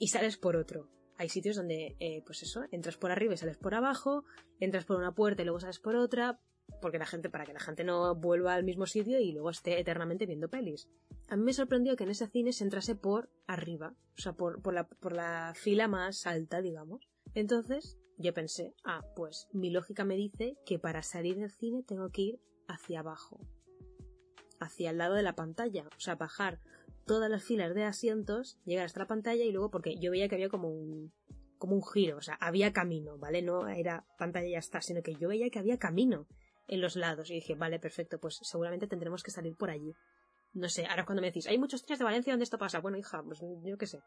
y 0.01 0.09
sales 0.09 0.37
por 0.37 0.57
otro 0.57 0.89
hay 1.23 1.29
sitios 1.29 1.55
donde, 1.55 1.97
eh, 2.01 2.23
pues 2.27 2.43
eso, 2.43 2.65
entras 2.73 2.97
por 2.97 3.13
arriba 3.13 3.35
y 3.35 3.37
sales 3.37 3.57
por 3.57 3.77
abajo, 3.77 4.25
entras 4.59 4.85
por 4.85 4.97
una 4.97 5.15
puerta 5.15 5.43
y 5.43 5.45
luego 5.45 5.61
sales 5.61 5.79
por 5.79 5.95
otra, 5.95 6.41
porque 6.83 6.99
la 6.99 7.07
gente, 7.07 7.31
para 7.31 7.47
que 7.47 7.55
la 7.55 7.61
gente 7.61 7.85
no 7.85 8.15
vuelva 8.15 8.55
al 8.55 8.65
mismo 8.65 8.85
sitio 8.85 9.19
y 9.19 9.33
luego 9.33 9.49
esté 9.49 9.81
eternamente 9.81 10.27
viendo 10.27 10.51
pelis. 10.51 10.89
A 11.29 11.37
mí 11.37 11.45
me 11.45 11.55
sorprendió 11.55 11.97
que 11.97 12.05
en 12.05 12.11
ese 12.11 12.27
cine 12.27 12.53
se 12.53 12.65
entrase 12.65 12.95
por 12.95 13.31
arriba, 13.47 13.95
o 14.19 14.21
sea, 14.21 14.35
por, 14.35 14.61
por, 14.61 14.75
la, 14.75 14.87
por 14.87 15.15
la 15.15 15.55
fila 15.55 15.89
más 15.89 16.27
alta, 16.27 16.61
digamos. 16.61 17.09
Entonces, 17.35 17.99
yo 18.19 18.35
pensé, 18.35 18.75
ah, 18.85 19.03
pues 19.17 19.49
mi 19.53 19.71
lógica 19.71 20.05
me 20.05 20.17
dice 20.17 20.59
que 20.67 20.79
para 20.79 21.03
salir 21.03 21.39
del 21.39 21.51
cine 21.51 21.83
tengo 21.83 22.11
que 22.11 22.23
ir 22.23 22.41
hacia 22.69 23.01
abajo, 23.01 23.41
hacia 24.61 24.91
el 24.91 24.99
lado 24.99 25.15
de 25.15 25.23
la 25.23 25.35
pantalla, 25.35 25.89
o 25.97 26.01
sea, 26.01 26.17
bajar 26.17 26.61
todas 27.07 27.31
las 27.31 27.43
filas 27.43 27.75
de 27.75 27.85
asientos, 27.85 28.59
llegar 28.65 28.85
hasta 28.85 29.01
la 29.01 29.07
pantalla 29.07 29.45
y 29.45 29.53
luego, 29.53 29.71
porque 29.71 29.97
yo 29.99 30.11
veía 30.11 30.29
que 30.29 30.35
había 30.35 30.49
como 30.49 30.69
un, 30.69 31.13
como 31.59 31.77
un 31.77 31.85
giro, 31.85 32.19
o 32.19 32.23
sea, 32.23 32.35
había 32.35 32.73
camino, 32.73 33.19
¿vale? 33.19 33.41
No 33.41 33.69
era 33.69 34.05
pantalla 34.19 34.49
y 34.49 34.53
ya 34.53 34.59
está, 34.59 34.81
sino 34.81 35.03
que 35.03 35.15
yo 35.15 35.29
veía 35.29 35.49
que 35.49 35.59
había 35.61 35.79
camino 35.79 36.27
en 36.75 36.81
los 36.81 36.97
lados 36.97 37.31
y 37.31 37.35
dije, 37.35 37.55
vale, 37.55 37.79
perfecto, 37.79 38.19
pues 38.19 38.39
seguramente 38.43 38.87
tendremos 38.87 39.23
que 39.23 39.31
salir 39.31 39.57
por 39.57 39.71
allí. 39.71 39.95
No 40.53 40.69
sé, 40.69 40.87
ahora 40.87 41.05
cuando 41.05 41.23
me 41.23 41.29
decís, 41.29 41.47
hay 41.47 41.59
muchos 41.59 41.83
cines 41.83 41.99
de 41.99 42.05
Valencia 42.05 42.33
donde 42.33 42.45
esto 42.45 42.59
pasa, 42.59 42.81
bueno, 42.81 42.99
hija, 42.99 43.23
pues 43.23 43.41
yo 43.41 43.79
qué 43.79 43.87
sé. 43.87 44.01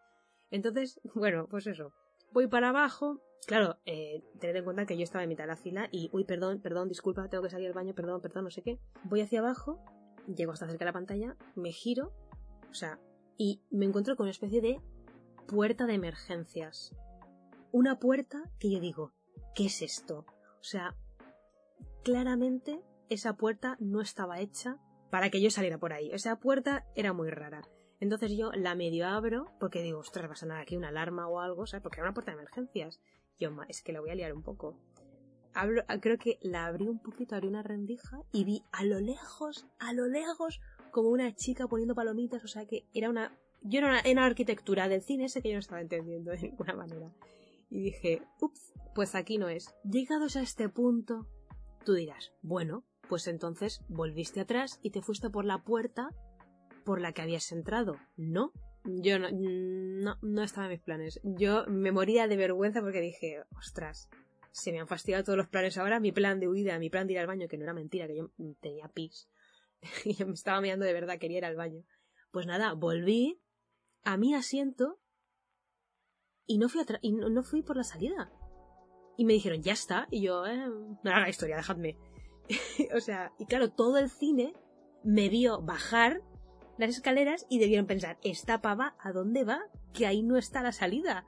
Entonces, 0.52 1.00
bueno, 1.16 1.48
pues 1.50 1.68
eso. 1.68 1.94
Voy 2.32 2.48
para 2.48 2.70
abajo, 2.70 3.22
claro, 3.48 3.78
eh, 3.86 4.24
tened 4.40 4.58
en 4.58 4.64
cuenta 4.64 4.86
que 4.86 4.98
yo 4.98 5.04
estaba 5.04 5.24
en 5.24 5.30
mitad 5.30 5.46
de 5.46 5.50
la 5.50 5.56
fila 5.56 5.88
y, 5.92 6.10
uy, 6.12 6.26
perdón, 6.26 6.60
perdón, 6.62 6.90
disculpa, 6.90 7.30
tengo 7.30 7.44
que 7.44 7.50
salir 7.50 7.68
al 7.68 7.74
baño, 7.74 7.94
perdón, 7.94 8.22
perdón, 8.22 8.44
no 8.46 8.52
sé 8.52 8.62
qué. 8.62 8.80
Voy 9.04 9.22
hacia 9.22 9.40
abajo, 9.40 9.80
llego 10.28 10.52
hasta 10.52 10.68
cerca 10.68 10.86
de 10.86 10.90
la 10.90 10.94
pantalla, 10.94 11.38
me 11.56 11.72
giro 11.72 12.14
o 12.76 12.78
sea, 12.78 13.00
y 13.38 13.62
me 13.72 13.86
encuentro 13.86 14.18
con 14.18 14.26
una 14.26 14.32
especie 14.32 14.60
de 14.60 14.82
puerta 15.48 15.86
de 15.86 15.94
emergencias. 15.94 16.92
Una 17.72 18.00
puerta 18.00 18.52
que 18.60 18.70
yo 18.70 18.82
digo, 18.82 19.14
¿qué 19.56 19.68
es 19.68 19.82
esto? 19.82 20.26
O 20.60 20.64
sea, 20.64 20.94
claramente 22.06 22.80
esa 23.10 23.36
puerta 23.36 23.78
no 23.80 24.00
estaba 24.00 24.40
hecha 24.40 24.78
para 25.10 25.32
que 25.32 25.42
yo 25.42 25.50
saliera 25.50 25.80
por 25.80 25.92
ahí. 25.92 26.12
Esa 26.12 26.40
puerta 26.40 26.86
era 26.96 27.14
muy 27.14 27.32
rara. 27.32 27.64
Entonces 28.00 28.32
yo 28.38 28.52
la 28.52 28.76
medio 28.76 29.08
abro 29.08 29.48
porque 29.60 29.82
digo, 29.82 30.00
ostras, 30.00 30.30
va 30.30 30.34
a 30.34 30.38
sonar 30.38 30.62
aquí 30.62 30.78
una 30.78 30.90
alarma 30.90 31.28
o 31.28 31.40
algo, 31.40 31.66
¿sabes? 31.66 31.82
Porque 31.82 31.98
era 31.98 32.08
una 32.08 32.14
puerta 32.14 32.32
de 32.32 32.38
emergencias. 32.38 33.02
Yo, 33.40 33.50
es 33.68 33.82
que 33.82 33.92
la 33.92 34.02
voy 34.02 34.12
a 34.12 34.16
liar 34.16 34.34
un 34.34 34.44
poco. 34.44 34.78
creo 36.00 36.18
que 36.20 36.38
la 36.42 36.68
abrí 36.68 36.88
un 36.88 37.00
poquito, 37.00 37.36
abrí 37.36 37.48
una 37.48 37.64
rendija 37.64 38.22
y 38.32 38.44
vi 38.44 38.64
a 38.72 38.84
lo 38.84 39.00
lejos, 39.00 39.66
a 39.80 39.92
lo 39.94 40.06
lejos, 40.06 40.62
como 40.92 41.10
una 41.10 41.34
chica 41.34 41.68
poniendo 41.68 41.96
palomitas, 41.96 42.44
o 42.44 42.48
sea 42.48 42.68
que 42.68 42.86
era 42.94 43.10
una... 43.10 43.36
Yo 43.64 43.80
era 43.80 44.04
una, 44.06 44.26
arquitectura 44.26 44.88
del 44.88 45.02
cine 45.02 45.26
ese 45.26 45.42
que 45.42 45.50
yo 45.50 45.56
no 45.56 45.60
estaba 45.60 45.82
entendiendo 45.82 46.30
de 46.30 46.38
ninguna 46.38 46.76
manera. 46.76 47.12
Y 47.72 47.82
dije, 47.82 48.22
ups, 48.40 48.74
pues 48.94 49.16
aquí 49.16 49.40
no 49.40 49.50
es. 49.50 49.74
Llegados 49.84 50.36
a 50.36 50.44
este 50.44 50.70
punto, 50.70 51.28
tú 51.86 51.94
dirás, 51.94 52.34
bueno, 52.42 52.86
pues 53.08 53.28
entonces 53.28 53.82
volviste 53.88 54.42
atrás 54.42 54.80
y 54.82 54.92
te 54.92 55.02
fuiste 55.02 55.30
por 55.30 55.46
la 55.46 55.64
puerta 55.64 56.10
por 56.84 57.00
la 57.00 57.14
que 57.14 57.22
habías 57.22 57.52
entrado. 57.52 57.96
No, 58.18 58.52
yo 58.84 59.18
no, 59.20 59.30
no, 59.32 60.18
no 60.22 60.44
estaba 60.44 60.68
en 60.68 60.74
mis 60.74 60.82
planes. 60.82 61.20
Yo 61.24 61.66
me 61.68 61.92
moría 61.92 62.28
de 62.28 62.38
vergüenza 62.38 62.82
porque 62.82 63.02
dije, 63.02 63.44
ostras, 63.58 64.10
se 64.52 64.72
me 64.72 64.80
han 64.80 64.88
fastidiado 64.88 65.24
todos 65.24 65.38
los 65.38 65.48
planes 65.48 65.78
ahora. 65.78 66.00
Mi 66.00 66.12
plan 66.12 66.40
de 66.40 66.48
huida, 66.48 66.78
mi 66.80 66.90
plan 66.90 67.08
de 67.08 67.14
ir 67.14 67.20
al 67.20 67.28
baño, 67.28 67.48
que 67.48 67.58
no 67.58 67.64
era 67.64 67.74
mentira, 67.74 68.08
que 68.08 68.18
yo 68.18 68.32
tenía 68.62 68.88
pis. 68.88 69.30
y 70.06 70.14
yo 70.14 70.28
me 70.28 70.34
estaba 70.34 70.62
mirando 70.62 70.86
de 70.86 70.94
verdad, 70.94 71.20
quería 71.20 71.40
ir 71.40 71.46
al 71.46 71.56
baño. 71.56 71.84
Pues 72.32 72.46
nada, 72.46 72.74
volví 72.74 73.42
a 74.04 74.18
mi 74.18 74.34
asiento 74.34 75.00
y 76.46 76.58
no 76.58 76.70
fui, 76.70 76.84
y 77.02 77.12
no, 77.14 77.44
fui 77.44 77.64
por 77.64 77.78
la 77.78 77.84
salida. 77.84 78.32
Y 79.18 79.26
me 79.26 79.34
dijeron, 79.34 79.62
ya 79.62 79.74
está. 79.74 80.08
Y 80.12 80.22
yo, 80.22 80.46
eh, 80.46 80.68
no 81.04 81.12
haga 81.12 81.30
historia, 81.30 81.58
dejadme. 81.58 81.98
o 82.96 83.00
sea, 83.00 83.32
y 83.40 83.46
claro, 83.46 83.72
todo 83.72 83.98
el 83.98 84.10
cine 84.10 84.54
me 85.04 85.30
vio 85.30 85.62
bajar 85.62 86.22
las 86.78 86.90
escaleras 86.90 87.46
y 87.50 87.60
debieron 87.60 87.86
pensar, 87.86 88.18
esta 88.24 88.62
pava, 88.62 88.96
¿a 89.00 89.12
dónde 89.12 89.44
va? 89.44 89.62
Que 89.94 90.08
ahí 90.08 90.24
no 90.24 90.38
está 90.38 90.62
la 90.62 90.72
salida. 90.72 91.26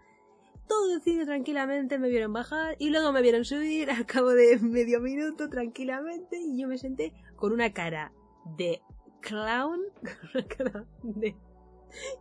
Todo 0.68 0.96
el 0.96 1.02
cine 1.02 1.26
tranquilamente 1.26 1.98
me 1.98 2.10
vieron 2.10 2.34
bajar 2.34 2.76
y 2.80 2.90
luego 2.90 3.14
me 3.14 3.22
vieron 3.22 3.46
subir 3.46 3.90
al 3.90 4.06
cabo 4.06 4.32
de 4.32 4.60
medio 4.60 5.00
minuto 5.00 5.50
tranquilamente 5.50 6.38
y 6.38 6.60
yo 6.60 6.68
me 6.68 6.78
senté 6.78 7.14
con 7.38 7.54
una 7.54 7.72
cara 7.72 8.12
de 8.58 8.82
clown 9.22 9.82
de... 11.04 11.36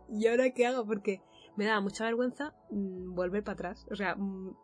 ¿Y 0.09 0.27
ahora 0.27 0.51
qué 0.51 0.65
hago? 0.65 0.85
Porque 0.85 1.21
me 1.57 1.65
daba 1.65 1.81
mucha 1.81 2.05
vergüenza 2.05 2.53
mm, 2.71 3.13
volver 3.13 3.43
para 3.43 3.53
atrás. 3.53 3.85
O 3.91 3.95
sea, 3.95 4.15
mm, 4.15 4.55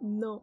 no. 0.00 0.42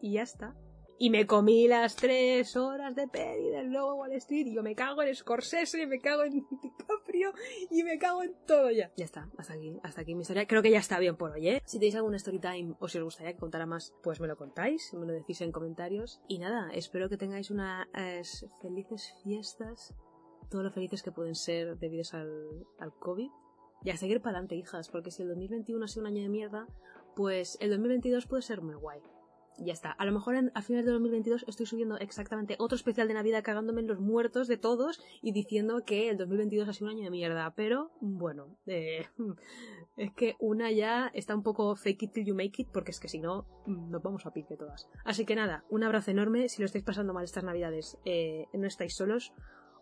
Y 0.00 0.14
ya 0.14 0.22
está. 0.22 0.54
Y 1.02 1.08
me 1.08 1.26
comí 1.26 1.66
las 1.66 1.96
tres 1.96 2.56
horas 2.56 2.94
de 2.94 3.08
peli 3.08 3.48
del 3.48 3.70
nuevo 3.70 3.94
Wall 3.94 4.12
Street 4.12 4.48
y 4.48 4.54
yo 4.54 4.62
me 4.62 4.74
cago 4.74 5.02
en 5.02 5.14
Scorsese, 5.14 5.82
y 5.82 5.86
me 5.86 5.98
cago 5.98 6.24
en 6.24 6.32
DiCaprio 6.62 7.32
y 7.70 7.82
me 7.84 7.98
cago 7.98 8.22
en 8.22 8.34
todo 8.46 8.70
ya. 8.70 8.92
Ya 8.98 9.06
está, 9.06 9.30
hasta 9.38 9.54
aquí, 9.54 9.74
hasta 9.82 10.02
aquí 10.02 10.14
mi 10.14 10.20
historia. 10.20 10.46
Creo 10.46 10.60
que 10.60 10.70
ya 10.70 10.78
está 10.78 10.98
bien 10.98 11.16
por 11.16 11.30
hoy, 11.30 11.48
¿eh? 11.48 11.62
Si 11.64 11.78
tenéis 11.78 11.94
alguna 11.94 12.18
story 12.18 12.38
time 12.38 12.74
o 12.80 12.86
si 12.86 12.98
os 12.98 13.04
gustaría 13.04 13.32
que 13.32 13.38
contara 13.38 13.64
más, 13.64 13.94
pues 14.02 14.20
me 14.20 14.28
lo 14.28 14.36
contáis, 14.36 14.92
me 14.92 15.06
lo 15.06 15.14
decís 15.14 15.40
en 15.40 15.52
comentarios. 15.52 16.20
Y 16.28 16.38
nada, 16.38 16.70
espero 16.74 17.08
que 17.08 17.16
tengáis 17.16 17.50
unas 17.50 17.86
felices 18.60 19.14
fiestas, 19.24 19.94
todo 20.50 20.62
lo 20.62 20.70
felices 20.70 21.02
que 21.02 21.12
pueden 21.12 21.34
ser 21.34 21.78
debidos 21.78 22.12
al, 22.12 22.66
al 22.78 22.92
COVID. 22.92 23.30
Y 23.84 23.88
a 23.88 23.96
seguir 23.96 24.20
para 24.20 24.32
adelante, 24.32 24.56
hijas, 24.56 24.90
porque 24.90 25.10
si 25.10 25.22
el 25.22 25.28
2021 25.28 25.82
ha 25.82 25.88
sido 25.88 26.02
un 26.02 26.08
año 26.08 26.22
de 26.22 26.28
mierda, 26.28 26.66
pues 27.16 27.56
el 27.60 27.70
2022 27.70 28.26
puede 28.26 28.42
ser 28.42 28.62
muy 28.62 28.74
guay 28.74 29.00
ya 29.60 29.72
está. 29.72 29.92
A 29.92 30.04
lo 30.04 30.12
mejor 30.12 30.36
a 30.54 30.62
finales 30.62 30.86
de 30.86 30.92
2022 30.92 31.44
estoy 31.46 31.66
subiendo 31.66 31.98
exactamente 31.98 32.56
otro 32.58 32.76
especial 32.76 33.08
de 33.08 33.14
Navidad 33.14 33.42
cagándome 33.44 33.80
en 33.80 33.86
los 33.86 34.00
muertos 34.00 34.48
de 34.48 34.56
todos 34.56 35.00
y 35.22 35.32
diciendo 35.32 35.84
que 35.84 36.08
el 36.08 36.16
2022 36.16 36.68
ha 36.68 36.72
sido 36.72 36.90
un 36.90 36.96
año 36.96 37.04
de 37.04 37.10
mierda. 37.10 37.52
Pero, 37.54 37.90
bueno, 38.00 38.56
eh, 38.66 39.06
es 39.96 40.12
que 40.14 40.36
una 40.38 40.70
ya 40.70 41.10
está 41.14 41.34
un 41.34 41.42
poco 41.42 41.76
fake 41.76 42.04
it 42.04 42.12
till 42.12 42.24
you 42.24 42.34
make 42.34 42.60
it 42.62 42.68
porque 42.72 42.90
es 42.90 43.00
que 43.00 43.08
si 43.08 43.20
no, 43.20 43.46
nos 43.66 44.02
vamos 44.02 44.26
a 44.26 44.32
pique 44.32 44.56
todas. 44.56 44.88
Así 45.04 45.24
que 45.24 45.36
nada, 45.36 45.64
un 45.68 45.84
abrazo 45.84 46.10
enorme. 46.10 46.48
Si 46.48 46.62
lo 46.62 46.66
estáis 46.66 46.84
pasando 46.84 47.12
mal 47.12 47.24
estas 47.24 47.44
Navidades, 47.44 47.98
eh, 48.04 48.46
no 48.54 48.66
estáis 48.66 48.94
solos. 48.96 49.32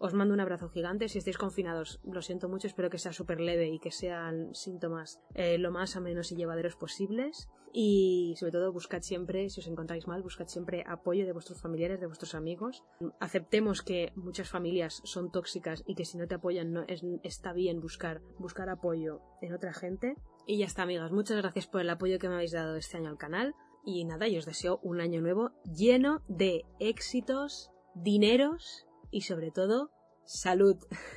Os 0.01 0.15
mando 0.15 0.33
un 0.33 0.41
abrazo 0.41 0.69
gigante. 0.69 1.09
Si 1.09 1.19
estáis 1.19 1.39
confinados, 1.39 2.01
lo 2.05 2.23
siento 2.23 2.49
mucho. 2.49 2.69
Espero 2.69 2.91
que 2.91 2.99
sea 2.99 3.13
súper 3.13 3.41
leve 3.41 3.69
y 3.69 3.81
que 3.81 3.91
sean 3.91 4.55
síntomas 4.55 5.21
eh, 5.35 5.59
lo 5.59 5.73
más 5.73 5.97
amenos 5.97 6.31
y 6.31 6.37
llevaderos 6.37 6.77
posibles. 6.77 7.49
Y 7.73 8.35
sobre 8.39 8.53
todo, 8.53 8.73
buscad 8.73 9.03
siempre, 9.03 9.51
si 9.51 9.61
os 9.61 9.67
encontráis 9.67 10.07
mal, 10.07 10.23
buscad 10.23 10.47
siempre 10.47 10.85
apoyo 10.87 11.27
de 11.27 11.33
vuestros 11.33 11.61
familiares, 11.61 12.01
de 12.01 12.07
vuestros 12.07 12.35
amigos. 12.35 12.85
Aceptemos 13.21 13.83
que 13.83 14.13
muchas 14.15 14.49
familias 14.49 15.03
son 15.05 15.31
tóxicas 15.31 15.83
y 15.87 15.95
que 15.95 16.05
si 16.05 16.17
no 16.17 16.27
te 16.27 16.37
apoyan 16.37 16.73
no 16.73 16.85
está 17.23 17.53
bien 17.53 17.81
buscar, 17.81 18.23
buscar 18.39 18.69
apoyo 18.71 19.21
en 19.43 19.53
otra 19.53 19.75
gente. 19.75 20.15
Y 20.47 20.59
ya 20.59 20.67
está, 20.67 20.83
amigas. 20.83 21.13
Muchas 21.13 21.37
gracias 21.37 21.67
por 21.67 21.81
el 21.81 21.91
apoyo 21.91 22.19
que 22.19 22.29
me 22.29 22.37
habéis 22.37 22.53
dado 22.53 22.77
este 22.77 22.97
año 22.97 23.11
al 23.11 23.19
canal. 23.19 23.55
Y 23.85 24.05
nada, 24.05 24.29
yo 24.29 24.39
os 24.39 24.47
deseo 24.47 24.81
un 24.83 25.01
año 25.01 25.21
nuevo 25.21 25.51
lleno 25.65 26.23
de 26.29 26.65
éxitos, 26.79 27.71
dineros 27.95 28.88
y 29.11 29.23
sobre 29.23 29.51
todo 29.51 29.91
salud. 30.25 30.77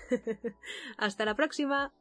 Hasta 0.98 1.26
la 1.26 1.36
próxima. 1.36 1.94